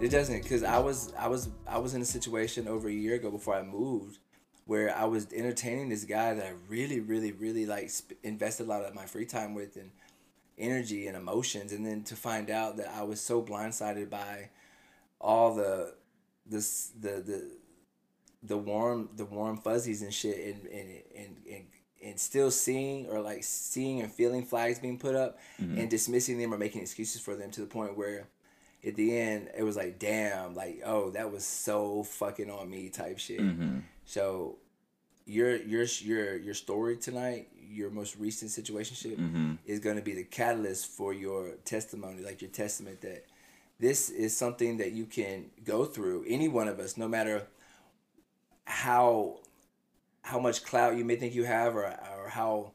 It 0.00 0.10
doesn't, 0.10 0.48
cause 0.48 0.62
I 0.62 0.78
was 0.78 1.12
I 1.18 1.28
was 1.28 1.48
I 1.66 1.78
was 1.78 1.94
in 1.94 2.02
a 2.02 2.06
situation 2.06 2.68
over 2.68 2.88
a 2.88 2.92
year 2.92 3.14
ago 3.14 3.30
before 3.30 3.54
I 3.54 3.62
moved, 3.62 4.18
where 4.66 4.96
I 4.96 5.04
was 5.04 5.32
entertaining 5.32 5.88
this 5.88 6.04
guy 6.04 6.34
that 6.34 6.46
I 6.46 6.52
really 6.68 7.00
really 7.00 7.32
really 7.32 7.66
like 7.66 7.90
sp- 7.92 8.18
invested 8.22 8.66
a 8.66 8.68
lot 8.68 8.82
of 8.82 8.94
my 8.94 9.06
free 9.06 9.26
time 9.26 9.54
with 9.54 9.76
and 9.76 9.90
energy 10.58 11.06
and 11.06 11.16
emotions, 11.16 11.72
and 11.72 11.86
then 11.86 12.02
to 12.04 12.16
find 12.16 12.50
out 12.50 12.76
that 12.78 12.88
I 12.88 13.02
was 13.02 13.20
so 13.20 13.42
blindsided 13.42 14.10
by 14.10 14.50
all 15.20 15.54
the 15.54 15.94
this 16.46 16.92
the 17.00 17.22
the 17.24 17.50
the 18.42 18.58
warm 18.58 19.08
the 19.16 19.24
warm 19.24 19.56
fuzzies 19.56 20.02
and 20.02 20.12
shit 20.12 20.38
and 20.38 20.66
and 20.66 20.88
and 21.16 21.36
and, 21.50 21.64
and 22.02 22.20
still 22.20 22.50
seeing 22.50 23.06
or 23.06 23.20
like 23.20 23.44
seeing 23.44 24.00
and 24.00 24.10
feeling 24.10 24.44
flags 24.44 24.80
being 24.80 24.98
put 24.98 25.14
up 25.14 25.38
mm-hmm. 25.60 25.78
and 25.78 25.88
dismissing 25.88 26.38
them 26.38 26.52
or 26.52 26.58
making 26.58 26.82
excuses 26.82 27.20
for 27.20 27.36
them 27.36 27.50
to 27.52 27.60
the 27.60 27.66
point 27.66 27.96
where 27.96 28.26
at 28.84 28.96
the 28.96 29.16
end 29.16 29.48
it 29.56 29.62
was 29.62 29.76
like 29.76 29.98
damn 29.98 30.54
like 30.54 30.82
oh 30.84 31.10
that 31.10 31.30
was 31.30 31.44
so 31.44 32.02
fucking 32.02 32.50
on 32.50 32.68
me 32.68 32.88
type 32.88 33.18
shit. 33.18 33.40
Mm-hmm. 33.40 33.78
So 34.04 34.58
your 35.24 35.56
your 35.56 35.84
your 35.84 36.36
your 36.36 36.54
story 36.54 36.96
tonight 36.96 37.48
your 37.54 37.90
most 37.90 38.16
recent 38.18 38.50
situationship 38.50 39.16
mm-hmm. 39.16 39.54
is 39.64 39.80
going 39.80 39.96
to 39.96 40.02
be 40.02 40.14
the 40.14 40.24
catalyst 40.24 40.86
for 40.86 41.14
your 41.14 41.52
testimony 41.64 42.22
like 42.22 42.42
your 42.42 42.50
testament 42.50 43.00
that 43.00 43.24
this 43.78 44.10
is 44.10 44.36
something 44.36 44.76
that 44.76 44.92
you 44.92 45.06
can 45.06 45.46
go 45.64 45.84
through 45.84 46.24
any 46.28 46.48
one 46.48 46.68
of 46.68 46.78
us 46.80 46.96
no 46.98 47.08
matter 47.08 47.46
how 48.64 49.38
how 50.22 50.38
much 50.38 50.64
clout 50.64 50.96
you 50.96 51.04
may 51.04 51.16
think 51.16 51.34
you 51.34 51.44
have 51.44 51.74
or, 51.74 51.86
or 51.86 52.28
how 52.28 52.72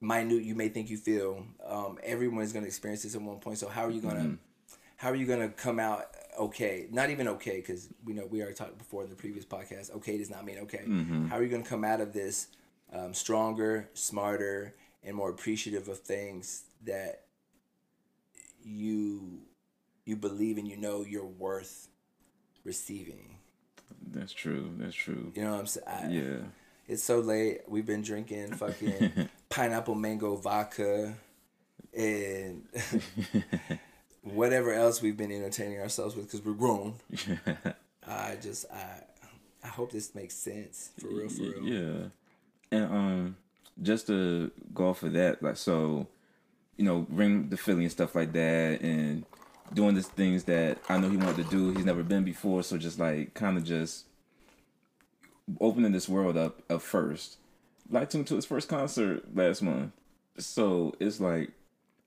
minute 0.00 0.42
you 0.42 0.54
may 0.54 0.68
think 0.68 0.90
you 0.90 0.96
feel. 0.96 1.44
Um, 1.64 1.98
everyone's 2.02 2.52
going 2.52 2.64
to 2.64 2.68
experience 2.68 3.02
this 3.02 3.14
at 3.14 3.22
one 3.22 3.38
point. 3.38 3.58
So 3.58 3.68
how 3.68 3.84
are 3.84 3.90
you 3.90 4.00
going 4.00 4.16
to 4.16 4.22
mm-hmm. 4.22 4.34
How 4.96 5.10
are 5.10 5.14
you 5.14 5.26
going 5.26 5.40
to 5.40 5.48
come 5.48 5.78
out 5.78 6.06
okay 6.38 6.86
not 6.90 7.10
even 7.10 7.28
okay 7.28 7.56
because 7.56 7.88
we 8.04 8.12
know 8.12 8.26
we 8.26 8.40
already 8.40 8.54
talked 8.54 8.76
before 8.78 9.02
in 9.04 9.08
the 9.10 9.14
previous 9.16 9.44
podcast 9.44 9.90
okay 9.94 10.18
does 10.18 10.30
not 10.30 10.44
mean 10.44 10.58
okay 10.58 10.84
how 11.28 11.36
are 11.36 11.42
you 11.42 11.48
going 11.48 11.62
to 11.62 11.68
come 11.68 11.84
out 11.84 12.00
of 12.00 12.12
this 12.12 12.48
um, 12.92 13.12
stronger 13.14 13.88
smarter 13.94 14.74
and 15.02 15.14
more 15.16 15.30
appreciative 15.30 15.88
of 15.88 15.98
things 16.00 16.62
that 16.84 17.22
you 18.62 19.40
you 20.04 20.16
believe 20.16 20.58
and 20.58 20.68
you 20.68 20.76
know 20.76 21.02
you're 21.02 21.24
worth 21.24 21.88
receiving 22.64 23.36
That's 24.12 24.32
true. 24.32 24.72
That's 24.78 24.94
true. 24.94 25.32
you 25.34 25.42
know 25.42 25.52
what 25.52 25.60
i'm 25.60 25.66
saying 25.66 26.10
Yeah. 26.10 26.38
it's 26.88 27.02
so 27.02 27.20
late. 27.20 27.60
We've 27.68 27.86
been 27.86 28.02
drinking 28.02 28.54
fucking 28.54 29.28
pineapple 29.48 29.94
mango 29.94 30.36
vodka 30.36 31.14
and 31.96 32.64
whatever 34.34 34.72
else 34.72 35.00
we've 35.00 35.16
been 35.16 35.30
entertaining 35.30 35.80
ourselves 35.80 36.16
with 36.16 36.26
because 36.26 36.44
we're 36.44 36.52
grown. 36.52 36.94
I 38.06 38.36
just 38.40 38.66
I 38.72 39.02
I 39.64 39.68
hope 39.68 39.92
this 39.92 40.14
makes 40.14 40.34
sense 40.34 40.90
for 40.98 41.08
real 41.08 41.28
for 41.28 41.42
real. 41.42 41.64
Yeah. 41.64 42.06
And 42.70 42.84
um 42.84 43.36
just 43.82 44.06
to 44.06 44.50
go 44.74 44.88
off 44.88 45.02
of 45.02 45.12
that, 45.12 45.42
like 45.42 45.56
so, 45.56 46.06
you 46.76 46.84
know, 46.84 47.06
bring 47.08 47.48
the 47.50 47.56
Philly 47.56 47.82
and 47.82 47.92
stuff 47.92 48.14
like 48.14 48.32
that 48.32 48.80
and 48.80 49.24
doing 49.74 49.94
these 49.94 50.08
things 50.08 50.44
that 50.44 50.78
I 50.88 50.98
know 50.98 51.10
he 51.10 51.16
wanted 51.16 51.36
to 51.44 51.50
do, 51.50 51.72
he's 51.72 51.84
never 51.84 52.02
been 52.02 52.24
before, 52.24 52.62
so 52.62 52.78
just 52.78 52.98
like 52.98 53.34
kinda 53.34 53.60
just 53.60 54.06
opening 55.60 55.92
this 55.92 56.08
world 56.08 56.36
up 56.36 56.62
at 56.70 56.82
first. 56.82 57.36
Like 57.90 58.10
tuned 58.10 58.26
to 58.28 58.34
his 58.34 58.46
first 58.46 58.68
concert 58.68 59.34
last 59.36 59.62
month. 59.62 59.92
So 60.38 60.94
it's 60.98 61.20
like 61.20 61.50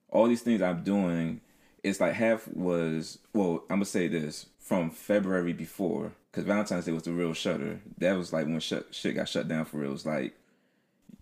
all 0.09 0.27
these 0.27 0.41
things 0.41 0.61
I'm 0.61 0.83
doing, 0.83 1.41
it's 1.83 1.99
like 1.99 2.13
half 2.13 2.47
was 2.47 3.19
well, 3.33 3.63
I'm 3.69 3.77
gonna 3.77 3.85
say 3.85 4.07
this 4.07 4.47
from 4.59 4.91
February 4.91 5.53
before, 5.53 6.13
because 6.31 6.45
Valentine's 6.45 6.85
Day 6.85 6.91
was 6.91 7.03
the 7.03 7.11
real 7.11 7.33
shutter. 7.33 7.79
That 7.97 8.17
was 8.17 8.33
like 8.33 8.45
when 8.45 8.59
shut 8.59 8.87
shit 8.91 9.15
got 9.15 9.29
shut 9.29 9.47
down 9.47 9.65
for 9.65 9.77
real. 9.77 9.89
It 9.89 9.93
was 9.93 10.05
like, 10.05 10.35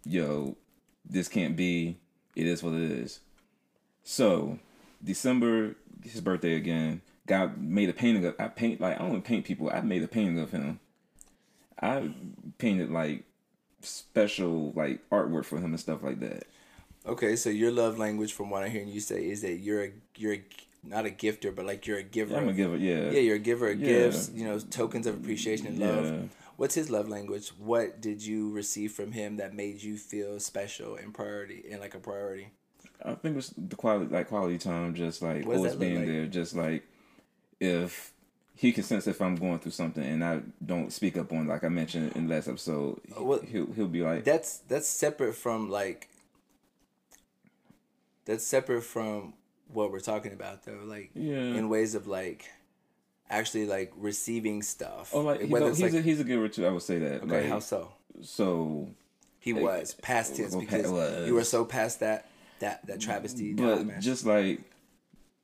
yo, 0.05 0.55
this 1.05 1.27
can't 1.27 1.55
be. 1.55 1.97
It 2.35 2.45
is 2.45 2.61
what 2.61 2.73
it 2.73 2.91
is. 2.91 3.19
So 4.03 4.59
December, 5.03 5.75
his 6.03 6.21
birthday 6.21 6.55
again. 6.55 7.01
God 7.25 7.57
made 7.57 7.89
a 7.89 7.93
painting 7.93 8.25
of. 8.25 8.35
I 8.39 8.47
paint 8.47 8.79
like 8.79 8.99
I 8.99 9.07
don't 9.07 9.21
paint 9.23 9.45
people. 9.45 9.69
I 9.69 9.81
made 9.81 10.03
a 10.03 10.07
painting 10.07 10.39
of 10.39 10.51
him. 10.51 10.79
I 11.81 12.11
painted 12.57 12.89
like 12.89 13.25
special 13.81 14.71
like 14.75 15.07
artwork 15.09 15.45
for 15.45 15.57
him 15.57 15.71
and 15.71 15.79
stuff 15.79 16.03
like 16.03 16.19
that. 16.21 16.47
Okay, 17.07 17.35
so 17.35 17.49
your 17.49 17.71
love 17.71 17.97
language, 17.97 18.33
from 18.33 18.49
what 18.49 18.63
I'm 18.63 18.71
hearing 18.71 18.89
you 18.89 18.99
say, 18.99 19.27
is 19.29 19.41
that 19.41 19.53
you're 19.57 19.85
a 19.85 19.91
you're 20.17 20.33
a, 20.33 20.43
not 20.83 21.05
a 21.05 21.09
gifter, 21.09 21.55
but 21.55 21.65
like 21.65 21.87
you're 21.87 21.99
a 21.99 22.03
giver. 22.03 22.35
I'm 22.35 22.41
gonna 22.41 22.51
of- 22.51 22.57
give 22.57 22.73
it. 22.73 22.81
Yeah. 22.81 23.11
Yeah, 23.11 23.19
you're 23.21 23.35
a 23.37 23.39
giver 23.39 23.69
of 23.71 23.79
Yeah. 23.79 23.87
gifts. 23.87 24.31
You 24.33 24.45
know, 24.45 24.59
tokens 24.59 25.07
of 25.07 25.15
appreciation 25.15 25.67
and 25.67 25.79
love. 25.79 26.05
Yeah. 26.05 26.19
What's 26.57 26.75
his 26.75 26.89
love 26.89 27.07
language? 27.07 27.49
What 27.59 28.01
did 28.01 28.21
you 28.25 28.51
receive 28.51 28.91
from 28.91 29.11
him 29.11 29.37
that 29.37 29.53
made 29.53 29.81
you 29.83 29.95
feel 29.95 30.39
special 30.39 30.95
and 30.95 31.13
priority 31.13 31.63
and 31.71 31.79
like 31.79 31.93
a 31.95 31.99
priority? 31.99 32.49
I 33.05 33.13
think 33.13 33.37
it's 33.37 33.53
the 33.55 33.75
quality, 33.75 34.11
like 34.11 34.27
quality 34.27 34.57
time, 34.57 34.95
just 34.95 35.21
like 35.21 35.45
always 35.45 35.75
being 35.75 35.99
like? 35.99 36.07
there. 36.07 36.25
Just 36.25 36.55
like 36.55 36.83
if 37.59 38.11
he 38.55 38.71
can 38.71 38.83
sense 38.83 39.05
if 39.07 39.21
I'm 39.21 39.35
going 39.35 39.59
through 39.59 39.71
something 39.71 40.03
and 40.03 40.23
I 40.23 40.41
don't 40.65 40.91
speak 40.91 41.15
up 41.15 41.31
on, 41.31 41.47
like 41.47 41.63
I 41.63 41.69
mentioned 41.69 42.13
in 42.15 42.27
the 42.27 42.33
last 42.35 42.47
episode, 42.47 42.99
well, 43.17 43.39
he'll 43.39 43.71
he'll 43.73 43.87
be 43.87 44.01
like, 44.01 44.23
That's 44.25 44.57
that's 44.67 44.87
separate 44.89 45.35
from 45.35 45.69
like. 45.69 46.09
That's 48.27 48.45
separate 48.45 48.83
from 48.83 49.33
what 49.73 49.91
we're 49.91 50.01
talking 50.01 50.33
about 50.33 50.63
though, 50.63 50.81
like 50.83 51.11
Yeah. 51.15 51.37
in 51.37 51.69
ways 51.69 51.95
of 51.95 52.05
like, 52.07 52.45
actually 53.29 53.65
like 53.65 53.91
receiving 53.97 54.61
stuff. 54.61 55.11
oh, 55.13 55.21
like 55.21 55.41
he's, 55.41 55.49
whether 55.49 55.65
a, 55.65 55.69
it's 55.69 55.79
he's, 55.79 55.93
like 55.93 56.01
a, 56.01 56.03
he's 56.03 56.19
a 56.19 56.23
giver 56.23 56.47
too. 56.49 56.67
I 56.67 56.69
would 56.69 56.81
say 56.83 56.99
that. 56.99 57.23
okay, 57.23 57.41
like, 57.41 57.49
how 57.49 57.59
so? 57.59 57.93
so, 58.21 58.89
He 59.39 59.53
was 59.53 59.93
past 59.95 60.35
tense 60.35 60.51
well, 60.51 60.61
because 60.61 60.91
was. 60.91 61.27
you 61.27 61.33
were 61.33 61.43
so 61.43 61.65
past 61.65 62.01
that 62.01 62.27
that 62.59 62.85
that 62.87 62.99
travesty. 62.99 63.53
but 63.53 63.99
just 63.99 64.25
like. 64.25 64.61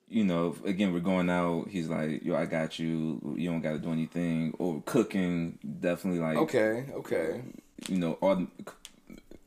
You 0.10 0.26
know, 0.26 0.56
again, 0.64 0.94
we're 0.94 1.00
going 1.00 1.28
out. 1.28 1.70
He's 1.70 1.88
like, 1.90 2.24
"Yo, 2.24 2.36
I 2.36 2.46
got 2.46 2.78
you. 2.78 3.36
You 3.36 3.50
don't 3.50 3.62
got 3.62 3.72
to 3.72 3.80
do 3.80 3.92
anything." 3.92 4.54
Or 4.60 4.84
cooking, 4.86 5.58
definitely 5.80 6.20
like, 6.20 6.38
okay, 6.38 6.86
okay, 6.94 7.42
you 7.88 7.98
know, 7.98 8.20
all 8.22 8.36
the, 8.36 8.48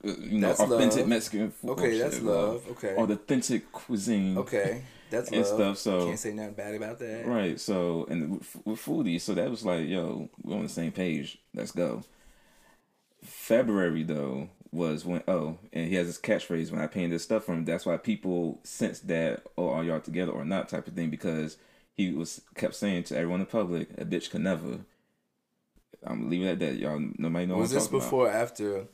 Uh, 0.06 0.12
you 0.20 0.38
know, 0.38 0.48
That's 0.48 0.60
authentic 0.60 1.00
love. 1.00 1.08
Mexican 1.08 1.50
food. 1.50 1.70
Okay, 1.70 1.98
that's 1.98 2.16
shit, 2.16 2.24
love. 2.24 2.64
Okay. 2.72 2.94
Or 2.96 3.06
the 3.06 3.14
authentic 3.14 3.72
cuisine. 3.72 4.38
okay. 4.38 4.82
That's 5.10 5.30
And 5.30 5.38
love. 5.38 5.46
stuff, 5.46 5.78
so- 5.78 6.06
can't 6.06 6.18
say 6.18 6.32
nothing 6.32 6.54
bad 6.54 6.74
about 6.74 6.98
that. 6.98 7.26
Right. 7.26 7.58
So, 7.60 8.06
and 8.10 8.38
with, 8.38 8.56
with 8.64 8.84
foodies, 8.84 9.20
so 9.20 9.34
that 9.34 9.50
was 9.50 9.64
like, 9.64 9.86
yo, 9.88 10.28
we're 10.42 10.56
on 10.56 10.62
the 10.64 10.68
same 10.68 10.92
page. 10.92 11.38
Let's 11.54 11.72
go. 11.72 12.02
February 13.22 14.02
though 14.02 14.50
was 14.72 15.04
when 15.04 15.22
oh, 15.26 15.58
and 15.72 15.88
he 15.88 15.94
has 15.94 16.06
this 16.06 16.20
catchphrase 16.20 16.70
when 16.70 16.80
I 16.80 16.86
painted 16.86 17.12
this 17.12 17.22
stuff 17.24 17.44
for 17.44 17.54
him. 17.54 17.64
That's 17.64 17.86
why 17.86 17.96
people 17.96 18.60
sense 18.62 19.00
that 19.00 19.42
oh, 19.56 19.70
are 19.70 19.84
y'all 19.84 20.00
together 20.00 20.32
or 20.32 20.44
not 20.44 20.68
type 20.68 20.86
of 20.86 20.94
thing 20.94 21.10
because 21.10 21.56
he 21.94 22.12
was 22.12 22.42
kept 22.54 22.74
saying 22.74 23.04
to 23.04 23.16
everyone 23.16 23.40
in 23.40 23.46
public, 23.46 23.88
a 23.98 24.04
bitch 24.04 24.30
can 24.30 24.42
never. 24.42 24.80
I'm 26.04 26.28
leaving 26.28 26.46
it 26.46 26.52
at 26.52 26.58
that. 26.60 26.76
Y'all, 26.76 27.00
nobody 27.18 27.46
knows. 27.46 27.58
Was 27.58 27.70
what 27.72 27.76
I'm 27.78 27.78
this 27.78 27.84
talking 27.84 27.96
about. 27.98 28.04
before 28.04 28.26
or 28.26 28.30
after 28.30 28.84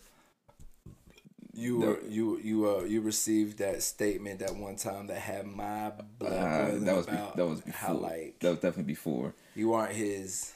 you 1.54 1.78
were 1.78 2.00
you 2.08 2.38
you 2.38 2.68
uh 2.68 2.82
you 2.84 3.00
received 3.02 3.58
that 3.58 3.82
statement 3.82 4.38
that 4.40 4.54
one 4.56 4.76
time 4.76 5.06
that 5.08 5.18
had 5.18 5.46
my 5.46 5.92
blood 6.18 6.32
Uh, 6.32 6.78
that 6.84 6.96
was 6.96 7.06
be- 7.06 7.12
that 7.36 7.46
was 7.46 7.60
before. 7.60 7.78
how 7.88 7.94
like 7.94 8.38
that 8.40 8.48
was 8.50 8.58
definitely 8.58 8.84
before. 8.84 9.34
you 9.54 9.72
aren't 9.74 9.92
his. 9.94 10.52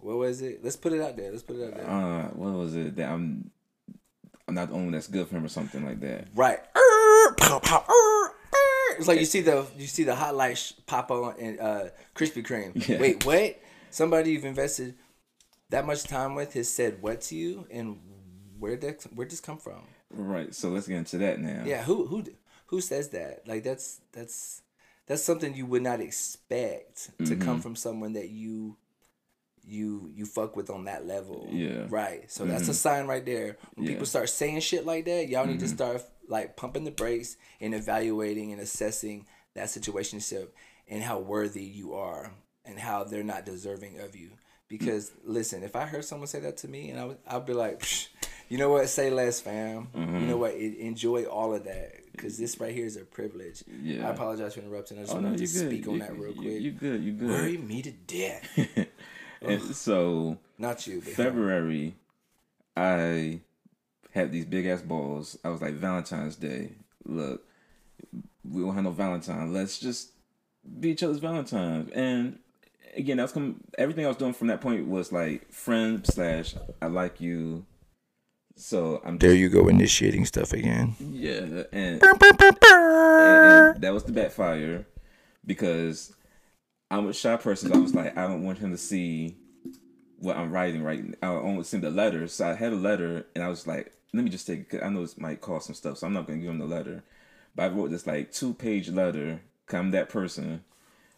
What 0.00 0.18
was 0.18 0.42
it? 0.42 0.62
Let's 0.62 0.76
put 0.76 0.92
it 0.92 1.00
out 1.00 1.16
there. 1.16 1.30
Let's 1.30 1.42
put 1.42 1.56
it 1.56 1.64
out 1.68 1.74
there. 1.74 1.88
Uh, 1.90 2.28
what 2.28 2.52
was 2.52 2.76
it 2.76 2.96
that 2.96 3.08
I'm? 3.10 3.50
I'm 4.46 4.54
not 4.54 4.68
the 4.68 4.74
only 4.74 4.84
one 4.86 4.92
that's 4.92 5.08
good 5.08 5.26
for 5.26 5.36
him 5.36 5.44
or 5.44 5.48
something 5.48 5.84
like 5.84 6.00
that. 6.00 6.28
Right. 6.34 6.58
Er, 6.76 7.34
pow, 7.34 7.58
pow, 7.58 7.84
er, 7.88 8.26
er. 8.28 8.96
It's 8.96 9.08
like 9.08 9.18
you 9.20 9.26
see 9.26 9.40
the 9.40 9.66
you 9.76 9.86
see 9.86 10.04
the 10.04 10.14
hot 10.14 10.34
light 10.36 10.72
pop 10.86 11.10
on 11.10 11.36
in 11.38 11.58
uh, 11.60 11.88
Krispy 12.14 12.46
Kreme. 12.46 12.72
Yeah. 12.88 13.00
Wait, 13.00 13.24
what? 13.26 13.58
Somebody 13.90 14.32
you've 14.32 14.44
invested 14.44 14.94
that 15.70 15.84
much 15.86 16.04
time 16.04 16.34
with 16.34 16.52
has 16.54 16.72
said 16.72 17.02
what 17.02 17.20
to 17.22 17.34
you, 17.36 17.66
and 17.70 17.98
where 18.58 18.76
that 18.76 19.02
where 19.14 19.26
this 19.26 19.40
come 19.40 19.58
from? 19.58 19.82
Right. 20.10 20.54
So 20.54 20.68
let's 20.70 20.86
get 20.88 20.96
into 20.98 21.18
that 21.18 21.38
now. 21.40 21.62
Yeah, 21.66 21.82
who 21.82 22.06
who 22.06 22.24
who 22.66 22.80
says 22.80 23.08
that? 23.10 23.46
Like 23.46 23.64
that's 23.64 24.00
that's 24.12 24.62
that's 25.06 25.22
something 25.22 25.54
you 25.54 25.66
would 25.66 25.82
not 25.82 26.00
expect 26.00 27.10
to 27.18 27.24
Mm-hmm. 27.24 27.42
come 27.42 27.60
from 27.60 27.76
someone 27.76 28.12
that 28.14 28.28
you 28.30 28.76
you 29.64 30.10
you 30.14 30.24
fuck 30.24 30.56
with 30.56 30.70
on 30.70 30.84
that 30.84 31.06
level. 31.06 31.46
Yeah. 31.50 31.68
Mm-hmm. 31.68 31.94
Right. 31.94 32.30
So 32.32 32.44
that's 32.46 32.68
a 32.68 32.74
sign 32.74 33.06
right 33.06 33.24
there. 33.24 33.56
When 33.74 33.86
Yeah. 33.86 33.92
people 33.92 34.06
start 34.06 34.28
saying 34.30 34.60
shit 34.60 34.86
like 34.86 35.04
that, 35.06 35.28
y'all 35.28 35.46
need 35.46 35.60
to 35.60 35.66
Mm-hmm. 35.66 35.74
start 35.74 36.02
like 36.28 36.56
pumping 36.56 36.84
the 36.84 36.90
brakes 36.90 37.36
and 37.60 37.74
evaluating 37.74 38.52
and 38.52 38.60
assessing 38.60 39.26
that 39.54 39.66
situationship 39.68 40.48
and 40.86 41.02
how 41.02 41.18
worthy 41.18 41.64
you 41.64 41.94
are 41.94 42.32
and 42.64 42.78
how 42.78 43.04
they're 43.04 43.22
not 43.24 43.44
deserving 43.46 43.98
of 44.00 44.14
you. 44.16 44.30
Because 44.68 45.12
listen, 45.24 45.62
if 45.62 45.74
I 45.74 45.86
heard 45.86 46.04
someone 46.04 46.28
say 46.28 46.40
that 46.40 46.58
to 46.58 46.68
me, 46.68 46.90
and 46.90 47.00
I 47.00 47.04
would, 47.06 47.18
I'd 47.26 47.46
be 47.46 47.54
like, 47.54 47.80
Psh, 47.80 48.08
you 48.48 48.58
know 48.58 48.70
what? 48.70 48.88
Say 48.88 49.10
less, 49.10 49.40
fam. 49.40 49.88
You 49.94 50.00
know 50.00 50.10
mm-hmm. 50.10 50.38
what? 50.38 50.54
E- 50.54 50.80
enjoy 50.80 51.24
all 51.24 51.54
of 51.54 51.64
that. 51.64 51.92
because 52.12 52.36
this 52.38 52.58
right 52.60 52.74
here 52.74 52.86
is 52.86 52.96
a 52.96 53.04
privilege. 53.04 53.62
Yeah. 53.82 54.08
I 54.08 54.10
apologize 54.10 54.54
for 54.54 54.60
interrupting. 54.60 54.98
I 54.98 55.02
just 55.02 55.14
Oh 55.14 55.20
no, 55.20 55.28
wanted 55.28 55.40
you 55.40 55.46
to 55.46 55.52
good. 55.52 55.70
speak 55.70 55.86
on 55.88 55.94
You- 55.94 56.00
that 56.00 56.18
real 56.18 56.32
quick. 56.32 56.60
You 56.60 56.70
good? 56.72 57.02
You 57.02 57.12
good? 57.12 57.28
Worry 57.30 57.56
me 57.58 57.82
to 57.82 57.92
death. 57.92 58.88
and 59.42 59.62
so 59.74 60.38
Not 60.58 60.86
you. 60.86 61.00
February, 61.00 61.94
I 62.76 63.40
had 64.12 64.32
these 64.32 64.44
big 64.44 64.66
ass 64.66 64.82
balls. 64.82 65.38
I 65.44 65.48
was 65.50 65.60
like 65.62 65.74
Valentine's 65.74 66.36
Day. 66.36 66.72
Look, 67.04 67.44
we 68.44 68.62
don't 68.62 68.74
have 68.74 68.84
no 68.84 68.90
Valentine. 68.90 69.52
Let's 69.52 69.78
just 69.78 70.10
be 70.80 70.90
each 70.90 71.02
other's 71.02 71.18
Valentine. 71.18 71.90
And 71.94 72.38
again, 72.96 73.16
that's 73.18 73.32
come. 73.32 73.60
Everything 73.76 74.04
I 74.04 74.08
was 74.08 74.16
doing 74.16 74.32
from 74.32 74.48
that 74.48 74.60
point 74.60 74.88
was 74.88 75.12
like 75.12 75.52
friend 75.52 76.04
slash 76.06 76.54
I 76.82 76.86
like 76.86 77.20
you. 77.20 77.64
So 78.58 79.00
I'm 79.04 79.18
There 79.18 79.30
just, 79.30 79.40
you 79.40 79.48
go, 79.48 79.68
initiating 79.68 80.26
stuff 80.26 80.52
again. 80.52 80.96
yeah, 81.00 81.62
and, 81.72 82.02
and, 82.02 82.02
and 83.20 83.82
that 83.82 83.92
was 83.94 84.04
the 84.04 84.12
backfire 84.12 84.84
because 85.46 86.12
I'm 86.90 87.06
a 87.08 87.12
shy 87.12 87.36
person. 87.36 87.70
So 87.70 87.76
I 87.76 87.80
was 87.82 87.94
like, 87.94 88.16
I 88.16 88.26
don't 88.26 88.42
want 88.42 88.58
him 88.58 88.72
to 88.72 88.78
see 88.78 89.36
what 90.18 90.36
I'm 90.36 90.50
writing 90.50 90.82
right. 90.82 91.04
I 91.22 91.26
don't 91.26 91.44
want 91.44 91.58
to 91.58 91.64
send 91.64 91.84
the 91.84 91.90
letter. 91.90 92.26
So 92.26 92.48
I 92.48 92.54
had 92.54 92.72
a 92.72 92.76
letter, 92.76 93.26
and 93.34 93.44
I 93.44 93.48
was 93.48 93.66
like, 93.66 93.92
let 94.12 94.24
me 94.24 94.30
just 94.30 94.46
take. 94.46 94.60
it 94.60 94.68
'cause 94.70 94.80
I 94.82 94.88
know 94.88 95.02
this 95.02 95.18
might 95.18 95.40
cost 95.40 95.66
some 95.66 95.74
stuff, 95.74 95.98
so 95.98 96.06
I'm 96.06 96.12
not 96.14 96.26
gonna 96.26 96.40
give 96.40 96.50
him 96.50 96.58
the 96.58 96.64
letter. 96.66 97.04
But 97.54 97.62
I 97.64 97.68
wrote 97.68 97.90
this 97.90 98.06
like 98.06 98.32
two 98.32 98.54
page 98.54 98.88
letter. 98.88 99.40
'cause 99.66 99.78
I'm 99.78 99.90
that 99.92 100.08
person, 100.08 100.64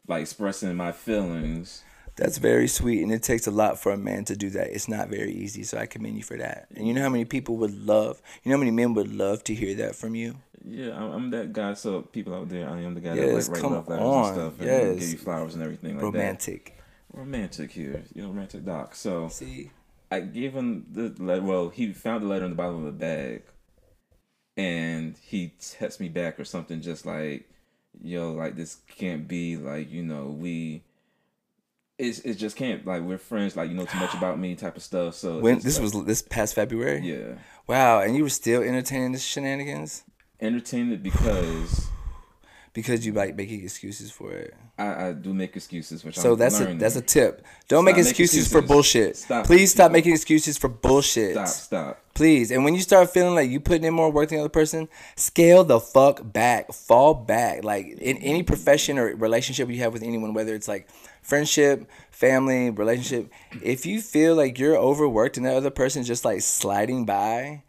like 0.08 0.22
expressing 0.22 0.74
my 0.76 0.92
feelings. 0.92 1.84
That's 2.16 2.38
very 2.38 2.68
sweet, 2.68 3.02
and 3.02 3.12
it 3.12 3.22
takes 3.22 3.46
a 3.46 3.50
lot 3.50 3.78
for 3.78 3.92
a 3.92 3.96
man 3.96 4.24
to 4.26 4.36
do 4.36 4.50
that. 4.50 4.68
It's 4.74 4.88
not 4.88 5.08
very 5.08 5.32
easy, 5.32 5.62
so 5.62 5.78
I 5.78 5.86
commend 5.86 6.16
you 6.16 6.22
for 6.22 6.36
that. 6.36 6.66
And 6.76 6.86
you 6.86 6.92
know 6.92 7.02
how 7.02 7.08
many 7.08 7.24
people 7.24 7.56
would 7.58 7.86
love, 7.86 8.20
you 8.42 8.50
know 8.50 8.56
how 8.56 8.60
many 8.60 8.72
men 8.72 8.94
would 8.94 9.14
love 9.14 9.42
to 9.44 9.54
hear 9.54 9.74
that 9.76 9.94
from 9.96 10.14
you? 10.14 10.36
Yeah, 10.62 10.94
I'm, 10.96 11.12
I'm 11.12 11.30
that 11.30 11.52
guy. 11.54 11.72
So 11.74 12.02
people 12.02 12.34
out 12.34 12.48
there, 12.50 12.68
I 12.68 12.80
am 12.82 12.94
the 12.94 13.00
guy 13.00 13.14
Yes, 13.14 13.46
that 13.46 13.52
like 13.52 13.62
write 13.62 13.72
love 13.72 13.88
letters 13.88 14.04
on, 14.04 14.24
and 14.26 14.34
stuff, 14.34 14.60
and 14.60 14.66
yes. 14.68 14.98
give 14.98 15.08
you 15.10 15.18
flowers 15.18 15.54
and 15.54 15.62
everything 15.62 15.96
like 15.96 16.12
that. 16.12 16.18
Romantic. 16.18 16.76
romantic 17.12 17.70
here, 17.72 18.04
you 18.14 18.22
know, 18.22 18.28
romantic 18.28 18.64
doc. 18.64 18.94
So 18.94 19.28
See, 19.28 19.70
I 20.10 20.20
gave 20.20 20.52
him 20.52 20.86
the 20.90 21.14
letter. 21.22 21.42
Well, 21.42 21.68
he 21.70 21.92
found 21.92 22.22
the 22.24 22.28
letter 22.28 22.44
in 22.44 22.50
the 22.50 22.56
bottom 22.56 22.80
of 22.82 22.86
a 22.86 22.92
bag, 22.92 23.42
and 24.56 25.16
he 25.22 25.54
texted 25.60 26.00
me 26.00 26.08
back 26.08 26.38
or 26.38 26.44
something, 26.44 26.82
just 26.82 27.06
like, 27.06 27.48
"Yo, 28.02 28.32
like 28.32 28.56
this 28.56 28.78
can't 28.88 29.26
be 29.26 29.56
like 29.56 29.90
you 29.90 30.02
know 30.02 30.26
we." 30.26 30.82
It's, 32.00 32.20
it 32.20 32.34
just 32.34 32.56
can't 32.56 32.86
like 32.86 33.02
we're 33.02 33.18
friends 33.18 33.56
like 33.56 33.68
you 33.70 33.76
know 33.76 33.84
too 33.84 33.98
much 33.98 34.14
about 34.14 34.38
me 34.38 34.54
type 34.54 34.76
of 34.76 34.82
stuff 34.82 35.14
so 35.14 35.38
when 35.38 35.58
this 35.60 35.78
like- 35.78 35.92
was 35.94 36.04
this 36.04 36.22
past 36.22 36.54
February. 36.54 37.00
yeah 37.00 37.34
Wow, 37.66 38.00
and 38.00 38.16
you 38.16 38.24
were 38.24 38.30
still 38.30 38.62
entertaining 38.62 39.12
this 39.12 39.22
shenanigans 39.22 40.02
entertained 40.40 40.92
it 40.92 41.02
because 41.02 41.88
because 42.72 43.04
you 43.04 43.12
like 43.12 43.36
making 43.36 43.62
excuses 43.62 44.10
for 44.10 44.32
it. 44.32 44.54
I, 44.78 45.08
I 45.08 45.12
do 45.12 45.34
make 45.34 45.56
excuses 45.56 46.04
which 46.04 46.16
So 46.16 46.32
I'm 46.32 46.38
that's 46.38 46.60
a 46.60 46.74
that's 46.74 46.96
a 46.96 47.02
tip. 47.02 47.44
Don't 47.68 47.78
Stop 47.78 47.84
make 47.84 47.96
making 47.96 48.08
excuses, 48.08 48.50
for 48.50 48.62
bullshit. 48.62 49.16
Stop. 49.16 49.46
Please 49.46 49.70
stop 49.72 49.92
making 49.92 50.12
excuses 50.12 50.56
for 50.56 50.68
bullshit. 50.68 51.32
stop 51.32 51.48
stop 51.48 52.00
Please. 52.14 52.50
And 52.50 52.64
when 52.64 52.74
you 52.74 52.80
start 52.80 53.10
feeling 53.10 53.34
like 53.34 53.50
you 53.50 53.60
putting 53.60 53.84
in 53.84 53.94
more 53.94 54.10
work 54.10 54.28
than 54.28 54.38
the 54.38 54.42
other 54.42 54.48
person, 54.48 54.88
scale 55.16 55.64
the 55.64 55.80
fuck 55.80 56.20
back. 56.32 56.72
Fall 56.72 57.14
back. 57.14 57.64
Like 57.64 57.86
in 57.86 58.16
any 58.18 58.42
profession 58.42 58.98
or 58.98 59.14
relationship 59.14 59.68
you 59.68 59.78
have 59.78 59.92
with 59.92 60.02
anyone, 60.02 60.34
whether 60.34 60.54
it's 60.54 60.68
like 60.68 60.88
friendship, 61.22 61.88
family, 62.10 62.70
relationship, 62.70 63.30
if 63.62 63.86
you 63.86 64.00
feel 64.00 64.34
like 64.34 64.58
you're 64.58 64.76
overworked 64.76 65.36
and 65.36 65.46
that 65.46 65.56
other 65.56 65.70
person's 65.70 66.06
just 66.06 66.24
like 66.24 66.40
sliding 66.42 67.04
by, 67.06 67.62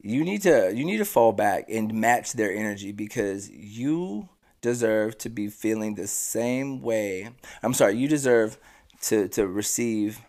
you 0.00 0.24
need 0.24 0.42
to 0.42 0.72
you 0.74 0.84
need 0.84 0.98
to 0.98 1.04
fall 1.04 1.32
back 1.32 1.64
and 1.68 1.94
match 1.94 2.32
their 2.32 2.52
energy 2.52 2.92
because 2.92 3.48
you 3.50 4.28
deserve 4.60 5.18
to 5.18 5.28
be 5.28 5.48
feeling 5.48 5.94
the 5.94 6.06
same 6.06 6.82
way. 6.82 7.28
I'm 7.62 7.74
sorry, 7.74 7.96
you 7.96 8.08
deserve 8.08 8.58
to 9.02 9.28
to 9.28 9.46
receive 9.46 10.20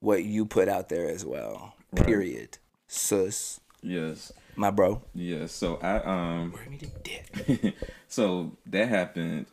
what 0.00 0.24
you 0.24 0.46
put 0.46 0.68
out 0.68 0.88
there 0.88 1.08
as 1.08 1.24
well. 1.24 1.74
Period. 1.96 2.58
Sus. 2.86 3.60
yes 3.82 4.32
My 4.56 4.70
bro. 4.70 5.02
yes 5.14 5.52
so 5.52 5.76
I 5.82 5.98
um 5.98 6.52
Worry 6.52 6.78
me 7.50 7.74
so 8.08 8.52
that 8.66 8.88
happened. 8.88 9.46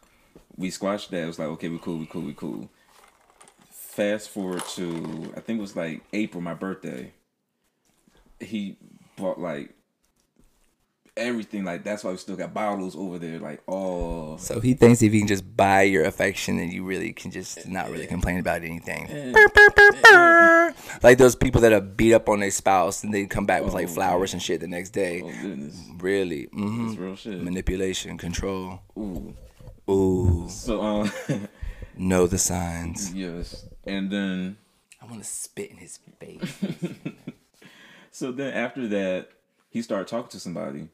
We 0.58 0.70
squashed 0.70 1.12
that. 1.12 1.24
It 1.24 1.28
was 1.28 1.40
like, 1.40 1.50
okay, 1.50 1.70
we 1.70 1.78
cool, 1.80 1.98
we 1.98 2.06
cool, 2.06 2.22
we 2.22 2.34
cool. 2.34 2.70
Fast 3.70 4.30
forward 4.30 4.64
to 4.76 5.34
I 5.36 5.40
think 5.40 5.60
it 5.60 5.62
was 5.62 5.76
like 5.76 6.02
April, 6.14 6.42
my 6.42 6.54
birthday. 6.54 7.14
He 8.40 8.78
bought 9.18 9.40
like 9.40 9.72
everything. 11.18 11.64
Like 11.64 11.84
that's 11.86 12.04
why 12.04 12.12
we 12.12 12.18
still 12.18 12.36
got 12.36 12.54
bottles 12.54 12.96
over 12.96 13.18
there. 13.20 13.40
Like 13.40 13.62
all 13.68 14.38
So 14.38 14.60
he 14.60 14.74
thinks 14.74 15.02
if 15.02 15.14
he 15.14 15.20
can 15.20 15.28
just 15.30 15.56
buy 15.56 15.84
your 15.84 16.04
affection 16.06 16.60
and 16.60 16.72
you 16.74 16.84
really 16.84 17.14
can 17.14 17.32
just 17.32 17.68
not 17.68 17.90
really 17.90 18.06
complain 18.08 18.40
about 18.40 18.64
anything. 18.64 19.08
Like 21.04 21.18
those 21.18 21.36
people 21.36 21.62
that 21.62 21.72
are 21.74 21.82
beat 21.82 22.14
up 22.14 22.28
on 22.30 22.40
their 22.42 22.52
spouse 22.52 23.04
and 23.04 23.14
they 23.14 23.26
come 23.28 23.46
back 23.46 23.64
with 23.64 23.74
like 23.74 23.86
Oh, 23.88 23.92
flowers 23.92 24.34
and 24.34 24.42
shit 24.42 24.60
the 24.62 24.68
next 24.68 24.90
day. 24.92 25.22
oh 25.24 25.32
goodness, 25.42 25.82
Really? 26.00 26.44
hmm 26.52 26.90
it's 26.90 26.98
real 26.98 27.16
shit. 27.16 27.42
Manipulation, 27.42 28.18
control. 28.18 28.82
Ooh. 28.98 29.34
Ooh, 29.90 30.48
So 30.50 30.82
um, 30.82 31.12
know 31.98 32.28
the 32.28 32.38
signs. 32.38 33.14
yes, 33.14 33.66
and 33.86 34.10
then 34.12 34.58
I 35.02 35.06
want 35.06 35.20
to 35.22 35.28
spit 35.30 35.72
in 35.72 35.78
his 35.78 36.00
face. 36.20 36.56
So 38.12 38.32
then 38.32 38.54
after 38.54 38.88
that, 38.88 39.28
he 39.70 39.82
started 39.82 40.08
talking 40.08 40.30
to 40.30 40.40
somebody. 40.40 40.88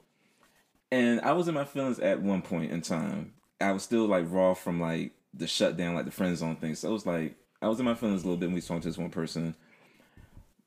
And 0.91 1.21
I 1.21 1.33
was 1.33 1.47
in 1.47 1.53
my 1.53 1.65
feelings 1.65 1.99
at 1.99 2.19
one 2.19 2.41
point 2.41 2.71
in 2.71 2.81
time. 2.81 3.33
I 3.61 3.73
was 3.73 3.83
still 3.83 4.07
like 4.07 4.25
raw 4.27 4.55
from 4.55 4.81
like 4.81 5.11
the 5.31 5.45
shutdown, 5.45 5.93
like 5.93 6.05
the 6.05 6.11
friend 6.11 6.35
zone 6.35 6.55
thing. 6.55 6.73
So 6.73 6.89
it 6.89 6.93
was 6.93 7.05
like 7.05 7.35
I 7.61 7.67
was 7.67 7.79
in 7.79 7.85
my 7.85 7.93
feelings 7.93 8.23
a 8.23 8.25
little 8.25 8.39
bit 8.39 8.47
when 8.47 8.55
we 8.55 8.61
talking 8.61 8.81
to 8.81 8.87
this 8.87 8.97
one 8.97 9.11
person. 9.11 9.53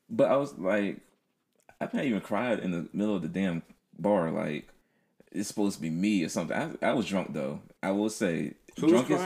But 0.09 0.31
I 0.31 0.37
was 0.37 0.57
like, 0.57 1.01
I 1.81 1.89
might 1.91 2.05
even 2.05 2.21
cried 2.21 2.59
in 2.59 2.71
the 2.71 2.87
middle 2.93 3.17
of 3.17 3.21
the 3.21 3.27
damn 3.27 3.61
bar. 3.99 4.31
Like 4.31 4.65
it's 5.35 5.47
supposed 5.47 5.75
to 5.75 5.81
be 5.81 5.89
me 5.89 6.23
or 6.23 6.29
something. 6.29 6.77
I, 6.81 6.89
I 6.89 6.93
was 6.93 7.05
drunk 7.05 7.33
though. 7.33 7.61
I 7.83 7.91
will 7.91 8.09
say, 8.09 8.53
Who 8.79 8.87
was 8.87 8.91
drunk 8.91 9.11
is? 9.11 9.21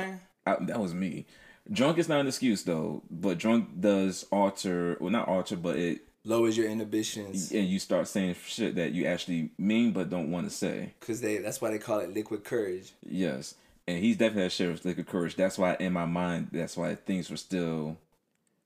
I, 0.46 0.58
that 0.62 0.80
was 0.80 0.94
me. 0.94 1.26
Drunk 1.72 1.98
is 2.00 2.10
not 2.10 2.20
an 2.20 2.28
excuse 2.28 2.64
though, 2.64 3.04
but 3.12 3.38
drunk 3.38 3.80
does 3.80 4.26
alter, 4.32 4.98
well 5.00 5.12
not 5.12 5.28
alter, 5.28 5.56
but 5.56 5.76
it 5.78 6.02
Lowers 6.26 6.58
your 6.58 6.68
inhibitions 6.68 7.52
and 7.52 7.68
you 7.68 7.80
start 7.80 8.08
saying 8.08 8.36
shit 8.46 8.76
that 8.76 8.92
you 8.92 9.06
actually 9.06 9.52
mean 9.58 9.94
but 9.94 10.10
don't 10.10 10.30
want 10.32 10.50
to 10.50 10.54
say. 10.54 10.94
because 11.00 11.22
they 11.22 11.38
that's 11.38 11.62
why 11.62 11.72
they 11.72 11.80
call 11.80 12.00
it 12.00 12.14
liquid 12.14 12.44
courage. 12.44 12.92
Yes, 13.08 13.56
and 13.88 14.00
he's 14.00 14.18
definitely 14.18 14.46
a 14.46 14.50
share 14.50 14.72
of 14.72 14.84
liquid 14.84 15.08
courage. 15.08 15.36
That's 15.36 15.58
why 15.58 15.76
in 15.80 15.94
my 15.94 16.06
mind, 16.06 16.50
that's 16.52 16.76
why 16.76 16.96
things 16.96 17.30
were 17.30 17.38
still 17.38 17.98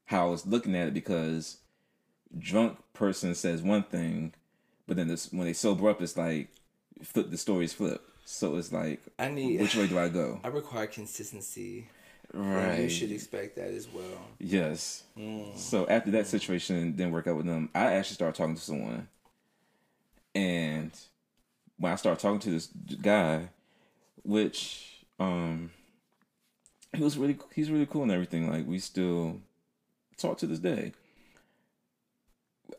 how 0.06 0.27
I 0.27 0.32
was 0.32 0.47
looking 0.47 0.75
at 0.75 0.88
it 0.88 0.93
because 0.93 1.58
drunk 2.38 2.79
person 2.93 3.36
says 3.36 3.62
one 3.62 3.84
thing, 3.84 4.34
but 4.88 4.97
then 4.97 5.08
this 5.08 5.32
when 5.32 5.45
they 5.45 5.53
sober 5.53 5.89
up, 5.89 6.01
it's 6.01 6.17
like 6.17 6.49
flip 7.01 7.29
the 7.32 7.38
stories 7.38 7.73
flip. 7.73 8.01
So 8.25 8.56
it's 8.56 8.71
like, 8.71 9.01
I 9.19 9.29
need. 9.29 9.60
which 9.60 9.75
way 9.75 9.88
do 9.88 9.99
I 9.99 10.10
go? 10.10 10.39
I 10.43 10.47
require 10.47 10.88
consistency. 10.88 11.88
Right. 12.34 12.79
You 12.79 12.89
should 12.89 13.12
expect 13.12 13.58
that 13.58 13.71
as 13.71 13.88
well. 13.88 14.27
Yes. 14.39 15.03
So 15.56 15.88
after 15.88 16.10
that 16.12 16.25
situation 16.25 16.93
didn't 16.93 17.12
work 17.12 17.27
out 17.27 17.38
with 17.38 17.45
them, 17.45 17.69
I 17.75 17.93
actually 17.93 18.15
started 18.15 18.36
talking 18.36 18.56
to 18.56 18.62
someone. 18.62 19.08
And 20.34 20.91
when 21.77 21.91
I 21.91 21.95
started 21.95 22.21
talking 22.21 22.39
to 22.39 22.49
this 22.49 22.67
guy, 23.01 23.49
which 24.23 25.06
um 25.19 25.69
he 26.95 27.03
was 27.03 27.17
really 27.17 27.38
he's 27.53 27.69
really 27.69 27.86
cool 27.86 28.03
and 28.03 28.12
everything. 28.12 28.49
Like 28.49 28.65
we 28.65 28.79
still 28.79 29.41
talk 30.17 30.38
to 30.39 30.47
this 30.47 30.60
day. 30.60 30.93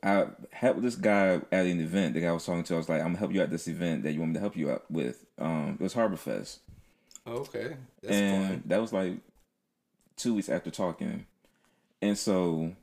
I 0.05 0.27
helped 0.53 0.83
this 0.83 0.97
guy 0.97 1.41
at 1.51 1.67
an 1.67 1.81
event. 1.81 2.15
The 2.15 2.21
guy 2.21 2.29
I 2.29 2.33
was 2.33 2.45
talking 2.45 2.63
to, 2.65 2.75
I 2.75 2.77
was 2.77 2.89
like, 2.91 3.01
"I'm 3.01 3.09
gonna 3.09 3.19
help 3.19 3.33
you 3.33 3.41
at 3.41 3.51
this 3.51 3.67
event 3.69 4.03
that 4.03 4.13
you 4.13 4.21
want 4.21 4.33
me 4.33 4.35
to 4.35 4.41
help 4.41 4.57
you 4.57 4.71
out 4.71 4.89
with." 4.91 5.25
Um, 5.39 5.79
it 5.81 5.83
was 5.83 5.95
Harbor 5.95 6.17
Fest, 6.17 6.61
Okay, 7.27 7.77
that's 8.03 8.15
and 8.15 8.49
fun. 8.49 8.63
that 8.67 8.81
was 8.83 8.93
like 8.93 9.15
two 10.17 10.35
weeks 10.35 10.49
after 10.51 10.71
talking, 10.71 11.27
and 12.03 12.19
so 12.19 12.75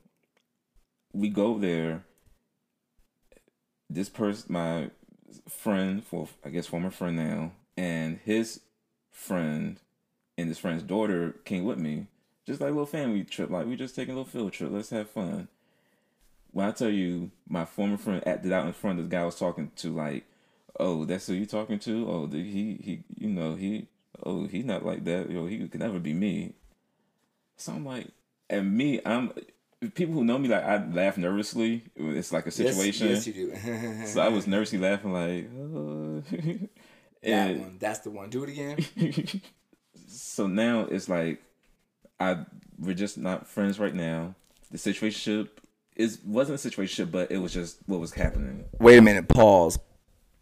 we 1.13 1.29
go 1.29 1.57
there. 1.60 2.03
This 3.89 4.10
person, 4.10 4.51
my 4.53 4.89
friend, 5.47 6.03
for 6.03 6.27
I 6.43 6.49
guess 6.49 6.65
former 6.67 6.89
friend 6.89 7.15
now, 7.17 7.51
and 7.77 8.19
his 8.25 8.62
friend 9.12 9.79
and 10.38 10.47
his 10.47 10.57
friend's 10.57 10.81
daughter 10.84 11.36
came 11.45 11.65
with 11.65 11.77
me, 11.77 12.07
just 12.47 12.62
like 12.62 12.69
a 12.69 12.71
little 12.71 12.86
family 12.86 13.23
trip. 13.25 13.49
Like 13.51 13.67
we 13.67 13.75
just 13.75 13.95
taking 13.95 14.13
a 14.13 14.17
little 14.17 14.31
field 14.31 14.53
trip. 14.53 14.71
Let's 14.71 14.89
have 14.89 15.10
fun. 15.10 15.49
When 16.52 16.66
I 16.68 16.72
tell 16.72 16.90
you, 16.90 17.32
my 17.48 17.66
former 17.66 17.98
friend 17.98 18.22
acted 18.28 18.52
out 18.52 18.66
in 18.68 18.74
front 18.74 19.00
of 19.00 19.06
the 19.10 19.16
guy 19.16 19.22
I 19.22 19.26
was 19.26 19.40
talking 19.40 19.72
to, 19.78 19.96
like, 19.96 20.26
oh, 20.80 21.06
that's 21.06 21.28
who 21.28 21.34
you 21.34 21.46
talking 21.46 21.80
to? 21.80 22.10
Oh, 22.10 22.28
he 22.28 22.78
he, 22.84 23.04
you 23.18 23.30
know 23.30 23.56
he, 23.56 23.88
oh, 24.26 24.48
he's 24.48 24.66
not 24.66 24.86
like 24.86 25.04
that. 25.06 25.30
Yo, 25.30 25.46
he 25.46 25.68
could 25.68 25.80
never 25.80 26.00
be 26.00 26.14
me. 26.14 26.54
So 27.58 27.72
I'm 27.74 27.86
like, 27.86 28.08
and 28.50 28.76
me, 28.76 29.00
I'm 29.06 29.32
people 29.94 30.14
who 30.16 30.24
know 30.26 30.38
me 30.38 30.50
like 30.50 30.64
I 30.64 30.86
laugh 30.88 31.18
nervously. 31.18 31.84
It's 31.96 32.32
like 32.34 32.48
a 32.48 32.52
situation. 32.52 33.08
Yes, 33.10 33.28
yes 33.28 33.36
you 33.36 33.52
do. 33.52 34.06
So 34.08 34.22
I 34.22 34.28
was 34.28 34.46
nervously 34.48 34.78
laughing 34.80 35.14
like, 35.14 35.50
oh. 35.58 36.24
That 37.24 37.30
And- 37.52 37.62
one. 37.62 37.78
That's 37.80 38.00
the 38.00 38.10
one. 38.10 38.30
Do 38.30 38.44
it 38.44 38.50
again. 38.50 38.78
so 40.08 40.48
now 40.48 40.82
it's 40.82 41.08
like 41.08 41.42
I 42.20 42.46
we're 42.80 42.96
just 42.96 43.18
not 43.18 43.48
friends 43.48 43.80
right 43.80 43.94
now. 43.94 44.36
The 44.72 44.78
situation 44.78 45.48
is 45.95 46.19
wasn't 46.25 46.56
a 46.56 46.60
situation, 46.60 47.10
but 47.12 47.32
it 47.32 47.38
was 47.38 47.54
just 47.54 47.80
what 47.86 47.99
was 47.99 48.13
happening. 48.13 48.65
Wait 48.80 48.97
a 48.97 49.01
minute. 49.01 49.27
Pause. 49.27 49.80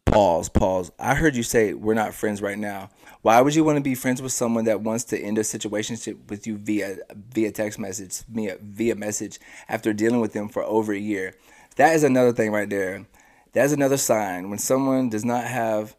Pause. 0.05 0.49
Pause. 0.49 0.91
I 0.99 1.15
heard 1.15 1.35
you 1.35 1.43
say 1.43 1.73
we're 1.73 1.93
not 1.93 2.13
friends 2.13 2.41
right 2.41 2.57
now. 2.57 2.89
Why 3.21 3.41
would 3.41 3.53
you 3.53 3.63
want 3.63 3.77
to 3.77 3.83
be 3.83 3.95
friends 3.95 4.21
with 4.21 4.31
someone 4.31 4.65
that 4.65 4.81
wants 4.81 5.03
to 5.05 5.19
end 5.19 5.37
a 5.37 5.41
situationship 5.41 6.29
with 6.29 6.47
you 6.47 6.57
via 6.57 6.97
via 7.33 7.51
text 7.51 7.79
message, 7.79 8.21
via 8.23 8.57
via 8.61 8.95
message 8.95 9.39
after 9.67 9.93
dealing 9.93 10.21
with 10.21 10.33
them 10.33 10.49
for 10.49 10.63
over 10.63 10.93
a 10.93 10.99
year? 10.99 11.35
That 11.75 11.95
is 11.95 12.03
another 12.03 12.31
thing 12.31 12.51
right 12.51 12.69
there. 12.69 13.05
That's 13.53 13.73
another 13.73 13.97
sign 13.97 14.49
when 14.49 14.59
someone 14.59 15.09
does 15.09 15.25
not 15.25 15.45
have 15.45 15.95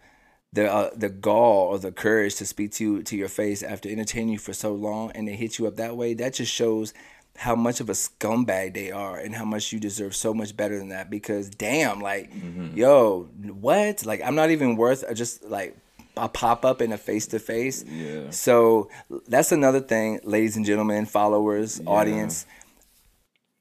the 0.53 0.71
uh, 0.71 0.91
the 0.95 1.09
gall 1.09 1.69
or 1.69 1.79
the 1.79 1.93
courage 1.93 2.37
to 2.37 2.47
speak 2.47 2.73
to 2.73 2.85
you 2.85 3.03
to 3.03 3.17
your 3.17 3.29
face 3.29 3.63
after 3.63 3.89
entertaining 3.89 4.31
you 4.31 4.39
for 4.39 4.53
so 4.53 4.73
long 4.73 5.13
and 5.13 5.29
they 5.29 5.37
hit 5.37 5.59
you 5.59 5.67
up 5.67 5.77
that 5.77 5.97
way. 5.97 6.15
That 6.15 6.35
just 6.35 6.53
shows 6.53 6.93
how 7.41 7.57
much 7.57 7.81
of 7.81 7.89
a 7.89 7.95
scumbag 7.95 8.75
they 8.75 8.91
are 8.93 9.17
and 9.19 9.35
how 9.35 9.47
much 9.47 9.73
you 9.73 9.81
deserve 9.81 10.15
so 10.15 10.35
much 10.35 10.55
better 10.55 10.77
than 10.77 10.91
that 10.91 11.09
because 11.09 11.49
damn 11.49 11.99
like 11.99 12.31
mm-hmm. 12.31 12.77
yo 12.77 13.23
what? 13.55 14.05
Like 14.05 14.21
i'm 14.23 14.35
not 14.35 14.51
even 14.51 14.77
worth 14.77 15.03
a- 15.09 15.15
just 15.15 15.43
like 15.47 15.75
a 16.19 16.29
pop 16.29 16.67
up 16.67 16.83
in 16.83 16.93
a 16.93 16.99
face 16.99 17.27
to 17.29 17.39
face 17.39 17.83
Yeah. 17.83 18.29
so 18.29 18.91
that's 19.27 19.53
another 19.53 19.81
thing 19.81 20.21
ladies 20.23 20.57
and 20.59 20.67
gentlemen 20.67 21.07
followers 21.07 21.81
audience. 21.87 22.45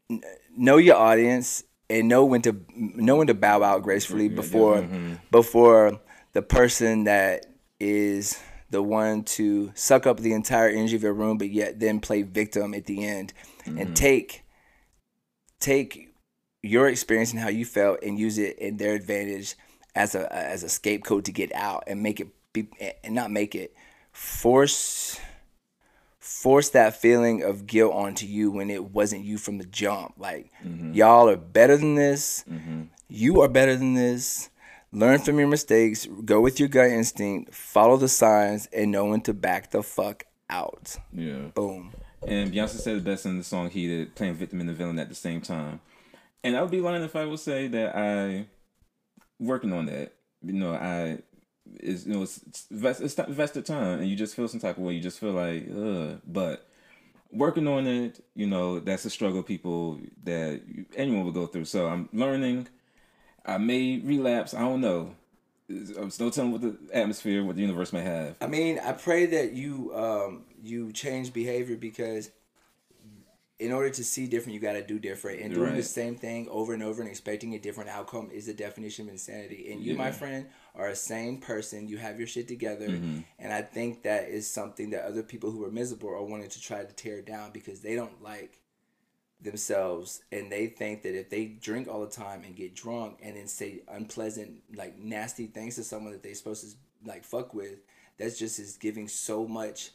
N- 0.09 0.23
know 0.57 0.75
your 0.75 0.97
audience 0.97 1.63
and 1.89 2.09
know 2.09 2.25
when 2.25 2.41
to 2.41 2.57
know 2.75 3.15
when 3.15 3.27
to 3.27 3.33
bow 3.33 3.63
out 3.63 3.81
gracefully 3.83 4.27
before 4.27 4.85
before 5.31 6.01
the 6.33 6.41
person 6.41 7.05
that 7.05 7.45
is 7.79 8.37
the 8.69 8.81
one 8.81 9.23
to 9.23 9.71
suck 9.75 10.05
up 10.05 10.19
the 10.19 10.33
entire 10.33 10.69
energy 10.69 10.95
of 10.95 11.03
your 11.03 11.13
room 11.13 11.37
but 11.37 11.49
yet 11.49 11.79
then 11.79 11.99
play 11.99 12.21
victim 12.21 12.73
at 12.73 12.85
the 12.85 13.05
end. 13.05 13.33
And 13.65 13.89
mm. 13.89 13.95
take 13.95 14.43
take 15.59 16.13
your 16.61 16.87
experience 16.87 17.31
and 17.31 17.39
how 17.39 17.49
you 17.49 17.65
felt 17.65 17.99
and 18.03 18.19
use 18.19 18.37
it 18.37 18.57
in 18.59 18.77
their 18.77 18.93
advantage 18.93 19.55
as 19.95 20.15
a 20.15 20.31
as 20.33 20.63
a 20.63 20.69
scapegoat 20.69 21.25
to 21.25 21.31
get 21.31 21.53
out 21.53 21.83
and 21.87 22.03
make 22.03 22.19
it 22.19 22.27
be 22.53 22.69
and 23.03 23.15
not 23.15 23.31
make 23.31 23.55
it. 23.55 23.75
Force 24.11 25.19
force 26.19 26.69
that 26.69 26.99
feeling 26.99 27.41
of 27.41 27.65
guilt 27.65 27.93
onto 27.93 28.25
you 28.25 28.51
when 28.51 28.69
it 28.69 28.91
wasn't 28.91 29.23
you 29.23 29.37
from 29.37 29.57
the 29.57 29.65
jump. 29.65 30.13
Like 30.17 30.51
mm-hmm. 30.63 30.93
y'all 30.93 31.29
are 31.29 31.37
better 31.37 31.77
than 31.77 31.95
this. 31.95 32.43
Mm-hmm. 32.49 32.83
You 33.07 33.41
are 33.41 33.47
better 33.47 33.75
than 33.75 33.95
this 33.95 34.49
learn 34.91 35.19
from 35.19 35.37
your 35.37 35.47
mistakes 35.47 36.07
go 36.25 36.41
with 36.41 36.59
your 36.59 36.69
gut 36.69 36.87
instinct 36.89 37.53
follow 37.53 37.97
the 37.97 38.07
signs 38.07 38.67
and 38.73 38.91
know 38.91 39.05
when 39.05 39.21
to 39.21 39.33
back 39.33 39.71
the 39.71 39.83
fuck 39.83 40.23
out 40.49 40.97
Yeah. 41.13 41.49
boom 41.53 41.91
And 42.27 42.51
Beyonce 42.51 42.79
said 42.79 42.97
it 42.97 43.03
best 43.03 43.25
in 43.25 43.37
the 43.37 43.43
song 43.43 43.69
"Heated," 43.69 44.13
playing 44.15 44.35
victim 44.35 44.59
and 44.59 44.67
the 44.67 44.73
villain 44.73 44.99
at 44.99 45.07
the 45.07 45.15
same 45.15 45.39
time. 45.41 45.79
And 46.43 46.57
I 46.57 46.61
would 46.61 46.71
be 46.71 46.81
lying 46.81 47.03
if 47.03 47.15
I 47.15 47.25
would 47.25 47.39
say 47.39 47.67
that 47.69 47.95
I 47.95 48.45
working 49.39 49.73
on 49.73 49.85
that. 49.85 50.13
You 50.43 50.53
know, 50.53 50.73
I 50.73 51.19
is 51.79 52.05
you 52.05 52.13
know 52.13 52.23
it's 52.23 52.41
it's, 52.47 52.67
vest, 52.69 53.01
it's 53.01 53.15
vested 53.15 53.65
time, 53.65 53.99
and 53.99 54.09
you 54.09 54.15
just 54.15 54.35
feel 54.35 54.47
some 54.47 54.59
type 54.59 54.77
of 54.77 54.83
way. 54.83 54.93
You 54.93 55.01
just 55.01 55.19
feel 55.19 55.31
like, 55.31 55.67
ugh. 55.69 56.21
But 56.27 56.67
working 57.31 57.67
on 57.67 57.87
it, 57.87 58.23
you 58.35 58.47
know, 58.47 58.79
that's 58.79 59.05
a 59.05 59.09
struggle 59.09 59.43
people 59.43 59.99
that 60.23 60.61
anyone 60.95 61.25
would 61.25 61.33
go 61.33 61.47
through. 61.47 61.65
So 61.65 61.87
I'm 61.87 62.09
learning. 62.11 62.67
I 63.45 63.57
may 63.57 63.99
relapse. 63.99 64.53
I 64.53 64.59
don't 64.61 64.81
know. 64.81 65.15
I'm 65.99 66.09
still 66.09 66.31
telling 66.31 66.51
what 66.51 66.61
the 66.61 66.77
atmosphere, 66.93 67.43
what 67.43 67.55
the 67.55 67.61
universe 67.61 67.93
may 67.93 68.01
have. 68.01 68.35
I 68.41 68.47
mean, 68.47 68.79
I 68.79 68.91
pray 68.93 69.27
that 69.27 69.53
you 69.53 69.91
um 69.95 70.45
you 70.61 70.91
change 70.91 71.31
behavior 71.33 71.75
because 71.77 72.31
in 73.59 73.73
order 73.73 73.89
to 73.89 74.03
see 74.05 74.25
different, 74.25 74.53
you 74.53 74.61
got 74.61 74.73
to 74.73 74.81
do 74.85 74.97
different. 74.99 75.41
And 75.41 75.53
doing 75.53 75.75
the 75.75 75.83
same 75.83 76.15
thing 76.15 76.47
over 76.49 76.73
and 76.73 76.81
over 76.81 77.01
and 77.01 77.09
expecting 77.11 77.55
a 77.55 77.59
different 77.59 77.89
outcome 77.89 78.29
is 78.31 78.45
the 78.45 78.53
definition 78.53 79.07
of 79.07 79.11
insanity. 79.11 79.69
And 79.73 79.81
you, 79.81 79.95
my 79.95 80.11
friend, 80.11 80.45
are 80.75 80.87
a 80.87 80.95
sane 80.95 81.41
person. 81.41 81.89
You 81.89 81.97
have 81.97 82.17
your 82.17 82.27
shit 82.27 82.47
together, 82.47 82.87
Mm-hmm. 82.87 83.19
and 83.37 83.51
I 83.51 83.61
think 83.61 84.03
that 84.03 84.29
is 84.29 84.49
something 84.49 84.91
that 84.91 85.03
other 85.03 85.23
people 85.23 85.51
who 85.51 85.65
are 85.65 85.71
miserable 85.71 86.07
are 86.09 86.23
wanting 86.23 86.47
to 86.47 86.61
try 86.61 86.85
to 86.85 86.93
tear 86.93 87.21
down 87.21 87.51
because 87.51 87.81
they 87.81 87.95
don't 87.95 88.23
like 88.23 88.58
themselves 89.41 90.21
and 90.31 90.51
they 90.51 90.67
think 90.67 91.01
that 91.03 91.17
if 91.17 91.29
they 91.29 91.45
drink 91.45 91.87
all 91.87 92.01
the 92.01 92.11
time 92.11 92.43
and 92.43 92.55
get 92.55 92.75
drunk 92.75 93.17
and 93.23 93.37
then 93.37 93.47
say 93.47 93.81
unpleasant 93.87 94.61
like 94.75 94.97
nasty 94.99 95.47
things 95.47 95.75
to 95.75 95.83
someone 95.83 96.11
that 96.11 96.21
they're 96.21 96.35
supposed 96.35 96.69
to 96.69 96.75
like 97.07 97.23
fuck 97.23 97.53
with 97.53 97.77
that's 98.17 98.37
just 98.37 98.59
is 98.59 98.75
giving 98.75 99.07
so 99.07 99.47
much 99.47 99.91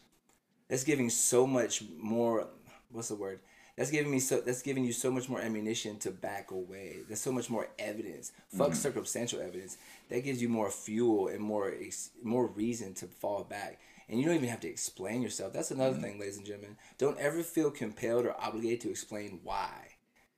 that's 0.69 0.85
giving 0.85 1.11
so 1.11 1.47
much 1.47 1.83
more 1.99 2.49
what's 2.95 3.09
the 3.09 3.17
word? 3.17 3.41
That's 3.77 3.91
giving 3.91 4.11
me 4.11 4.21
so 4.21 4.41
that's 4.41 4.63
giving 4.63 4.85
you 4.85 4.93
so 4.93 5.11
much 5.11 5.29
more 5.29 5.41
ammunition 5.41 5.99
to 6.01 6.13
back 6.13 6.53
away. 6.53 6.99
There's 7.09 7.21
so 7.21 7.33
much 7.33 7.51
more 7.51 7.69
evidence. 7.79 8.31
Fuck 8.49 8.69
mm-hmm. 8.69 8.77
circumstantial 8.77 9.41
evidence. 9.41 9.77
That 10.11 10.23
gives 10.23 10.41
you 10.41 10.49
more 10.49 10.71
fuel 10.71 11.29
and 11.29 11.41
more 11.41 11.75
more 12.23 12.47
reason 12.47 12.95
to 12.95 13.07
fall 13.07 13.43
back 13.43 13.81
and 14.09 14.19
you 14.19 14.27
don't 14.27 14.35
even 14.35 14.49
have 14.49 14.61
to 14.61 14.69
explain 14.69 15.23
yourself. 15.23 15.53
That's 15.53 15.71
another 15.71 15.95
mm-hmm. 15.95 16.03
thing 16.03 16.21
ladies 16.21 16.37
and 16.37 16.47
gentlemen. 16.47 16.77
Don't 16.99 17.19
ever 17.19 17.43
feel 17.43 17.71
compelled 17.71 18.27
or 18.27 18.35
obligated 18.41 18.81
to 18.83 18.91
explain 18.91 19.41
why. 19.43 19.95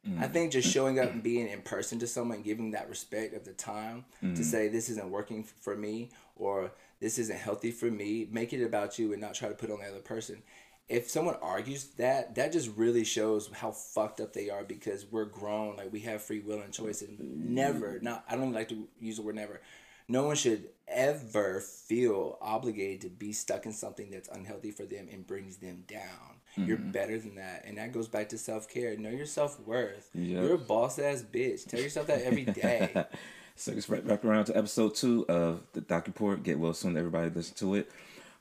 I 0.07 0.27
mm. 0.27 0.33
think 0.33 0.53
just 0.53 0.71
showing 0.71 1.01
up 1.01 1.11
and 1.11 1.23
being 1.23 1.49
in 1.49 1.63
person 1.63 1.99
to 1.99 2.07
someone, 2.07 2.43
giving 2.43 2.71
that 2.73 2.89
respect 2.89 3.35
of 3.35 3.45
the 3.45 3.53
time 3.53 4.05
to 4.21 4.27
mm. 4.27 4.45
say 4.45 4.69
this 4.69 4.89
isn't 4.89 5.11
working 5.11 5.43
for 5.43 5.77
me 5.77 6.11
or 6.37 6.73
this 7.01 7.19
isn't 7.19 7.39
healthy 7.39 7.71
for 7.71 7.91
me, 7.91 8.29
make 8.31 8.53
it 8.53 8.65
about 8.65 8.99
you 8.99 9.13
and 9.13 9.21
not 9.21 9.35
try 9.35 9.49
to 9.49 9.55
put 9.55 9.71
on 9.71 9.81
the 9.81 9.87
other 9.87 10.01
person. 10.01 10.43
If 10.89 11.11
someone 11.11 11.37
argues 11.43 11.87
that, 11.97 12.37
that 12.37 12.53
just 12.53 12.71
really 12.77 13.05
shows 13.05 13.51
how 13.53 13.73
fucked 13.73 14.21
up 14.21 14.33
they 14.33 14.51
are 14.51 14.63
because 14.63 15.05
we're 15.11 15.25
grown, 15.25 15.77
like 15.77 15.93
we 15.93 16.01
have 16.01 16.23
free 16.23 16.41
will 16.41 16.61
and 16.61 16.73
choice, 16.73 17.03
and 17.03 17.19
never, 17.51 17.99
not 18.01 18.25
I 18.31 18.37
don't 18.37 18.53
like 18.53 18.69
to 18.69 18.87
use 19.01 19.17
the 19.17 19.23
word 19.23 19.35
never. 19.35 19.61
No 20.09 20.25
one 20.25 20.37
should 20.37 20.69
ever 20.89 21.61
feel 21.61 22.39
obligated 22.41 23.01
to 23.03 23.09
be 23.09 23.33
stuck 23.33 23.67
in 23.67 23.73
something 23.73 24.11
that's 24.11 24.29
unhealthy 24.29 24.71
for 24.71 24.85
them 24.85 25.09
and 25.13 25.27
brings 25.27 25.57
them 25.57 25.85
down. 25.89 26.37
You're 26.57 26.79
better 26.79 27.19
than 27.19 27.35
that. 27.35 27.65
And 27.67 27.77
that 27.77 27.93
goes 27.93 28.09
back 28.09 28.31
to 28.31 28.39
self 28.39 28.69
care. 28.69 28.97
Know 28.97 29.11
your 29.11 29.27
self 29.27 29.61
worth. 29.61 30.09
Yep. 30.15 30.43
You're 30.43 30.55
a 30.55 30.59
boss 30.59 30.99
ass 30.99 31.23
bitch. 31.23 31.69
Tell 31.69 31.81
yourself 31.81 32.07
that 32.07 32.23
every 32.23 32.45
day. 32.45 33.05
So 33.59 33.73
it's 33.73 33.89
wrap, 33.89 34.03
wrap 34.05 34.23
around 34.23 34.45
to 34.45 34.57
episode 34.57 34.95
two 34.95 35.25
of 35.31 35.63
the 35.73 35.81
Doc 35.81 36.07
Report. 36.07 36.43
Get 36.43 36.59
well 36.59 36.75
soon, 36.75 36.95
everybody 36.95 37.31
listen 37.31 37.57
to 37.57 37.75
it. 37.75 37.91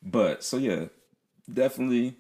But 0.04 0.44
so 0.44 0.58
yeah, 0.58 0.88
definitely, 1.52 2.16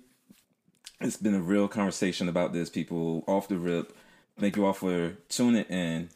it's 1.02 1.18
been 1.18 1.36
a 1.36 1.41
real 1.41 1.68
conversation 1.68 2.30
about 2.30 2.54
this. 2.54 2.70
People 2.70 3.26
off 3.28 3.50
the 3.50 3.58
rip. 3.58 3.93
Thank 4.39 4.56
you 4.56 4.66
all 4.66 4.72
for 4.72 5.18
tuning 5.28 5.66
in. 5.66 6.10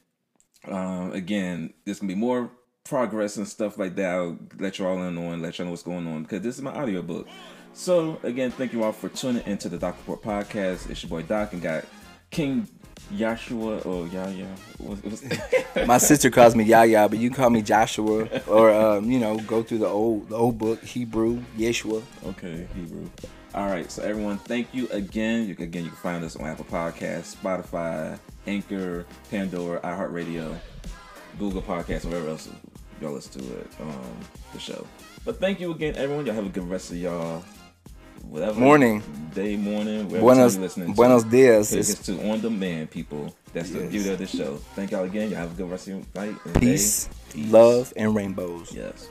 Um, 0.70 1.12
again, 1.12 1.74
there's 1.84 2.00
gonna 2.00 2.14
be 2.14 2.20
more 2.20 2.50
progress 2.90 3.38
and 3.38 3.48
stuff 3.48 3.78
like 3.78 3.96
that. 3.96 4.10
I'll 4.10 4.38
let 4.58 4.80
you 4.80 4.88
all 4.88 5.02
in 5.04 5.18
on, 5.18 5.42
let 5.42 5.60
you 5.60 5.66
know 5.66 5.72
what's 5.72 5.84
going 5.84 6.08
on 6.08 6.24
because 6.24 6.42
this 6.42 6.56
is 6.56 6.62
my 6.62 6.72
audiobook. 6.72 7.28
So 7.74 8.20
again, 8.24 8.52
thank 8.52 8.74
you 8.74 8.84
all 8.84 8.92
for 8.92 9.10
tuning 9.10 9.46
into 9.46 9.70
the 9.70 9.78
Doc 9.78 9.96
Report 10.00 10.24
podcast. 10.24 10.90
It's 10.90 11.04
your 11.04 11.10
boy 11.10 11.22
Doc 11.22 11.54
and 11.54 11.62
got 11.62 11.86
King 12.32 12.68
Yashua 13.14 13.86
or 13.86 14.08
Yaya. 14.08 14.48
What's, 14.80 15.24
My 15.88 16.00
sister 16.00 16.32
calls 16.32 16.56
me 16.56 16.64
Yaya, 16.64 17.08
but 17.08 17.20
you 17.20 17.30
can 17.30 17.38
call 17.38 17.50
me 17.52 17.62
Joshua 17.62 18.28
or 18.48 18.72
um, 18.72 19.10
you 19.10 19.20
know, 19.20 19.38
go 19.38 19.62
through 19.62 19.80
the 19.80 19.88
old 19.88 20.30
the 20.30 20.36
old 20.36 20.58
book, 20.58 20.84
Hebrew, 20.84 21.42
Yeshua. 21.58 22.02
Okay, 22.26 22.68
Hebrew. 22.76 23.08
All 23.54 23.68
right, 23.68 23.90
so 23.92 24.04
everyone, 24.04 24.38
thank 24.38 24.74
you 24.74 24.88
again. 24.90 25.48
You 25.48 25.56
can, 25.56 25.64
again, 25.66 25.84
you 25.84 25.90
can 25.90 25.98
find 25.98 26.24
us 26.24 26.36
on 26.36 26.46
Apple 26.46 26.66
Podcasts, 26.66 27.36
Spotify, 27.36 28.20
Anchor, 28.46 29.08
Pandora, 29.32 29.80
iHeartRadio, 29.80 30.56
Google 31.40 31.64
Podcasts, 31.64 32.06
wherever 32.06 32.30
else 32.30 32.48
y'all 33.02 33.12
let's 33.14 33.28
do 33.28 33.40
it, 33.54 33.68
um, 33.82 33.94
the 34.54 34.60
show. 34.60 34.86
But 35.26 35.40
thank 35.40 35.60
you 35.60 35.72
again, 35.72 35.96
everyone. 35.96 36.26
Y'all 36.26 36.36
have 36.36 36.46
a 36.46 36.50
good 36.50 36.70
rest 36.70 36.92
of 36.92 36.98
y'all. 36.98 37.44
Whatever 38.24 38.60
Morning. 38.60 39.02
day, 39.34 39.56
morning, 39.56 40.08
Buenos 40.08 40.58
listening. 40.58 40.94
Buenos 40.94 41.24
to. 41.24 41.30
dias. 41.30 41.72
It's 41.74 41.98
to 42.06 42.30
on 42.30 42.42
demand, 42.42 42.92
people. 42.92 43.34
That's 43.54 43.72
the 43.72 43.80
Yes. 43.80 43.92
beauty 43.92 44.10
of 44.12 44.18
the 44.20 44.28
show. 44.28 44.58
Thank 44.76 44.92
y'all 44.92 45.06
again. 45.06 45.30
Y'all 45.32 45.40
have 45.40 45.52
a 45.54 45.56
good 45.56 45.72
rest 45.72 45.88
of 45.88 45.94
your 45.96 46.04
night. 46.14 46.36
day. 46.54 46.60
peace, 46.60 47.10
love, 47.36 47.92
and 47.96 48.14
rainbows. 48.14 48.72
Yes. 48.74 49.08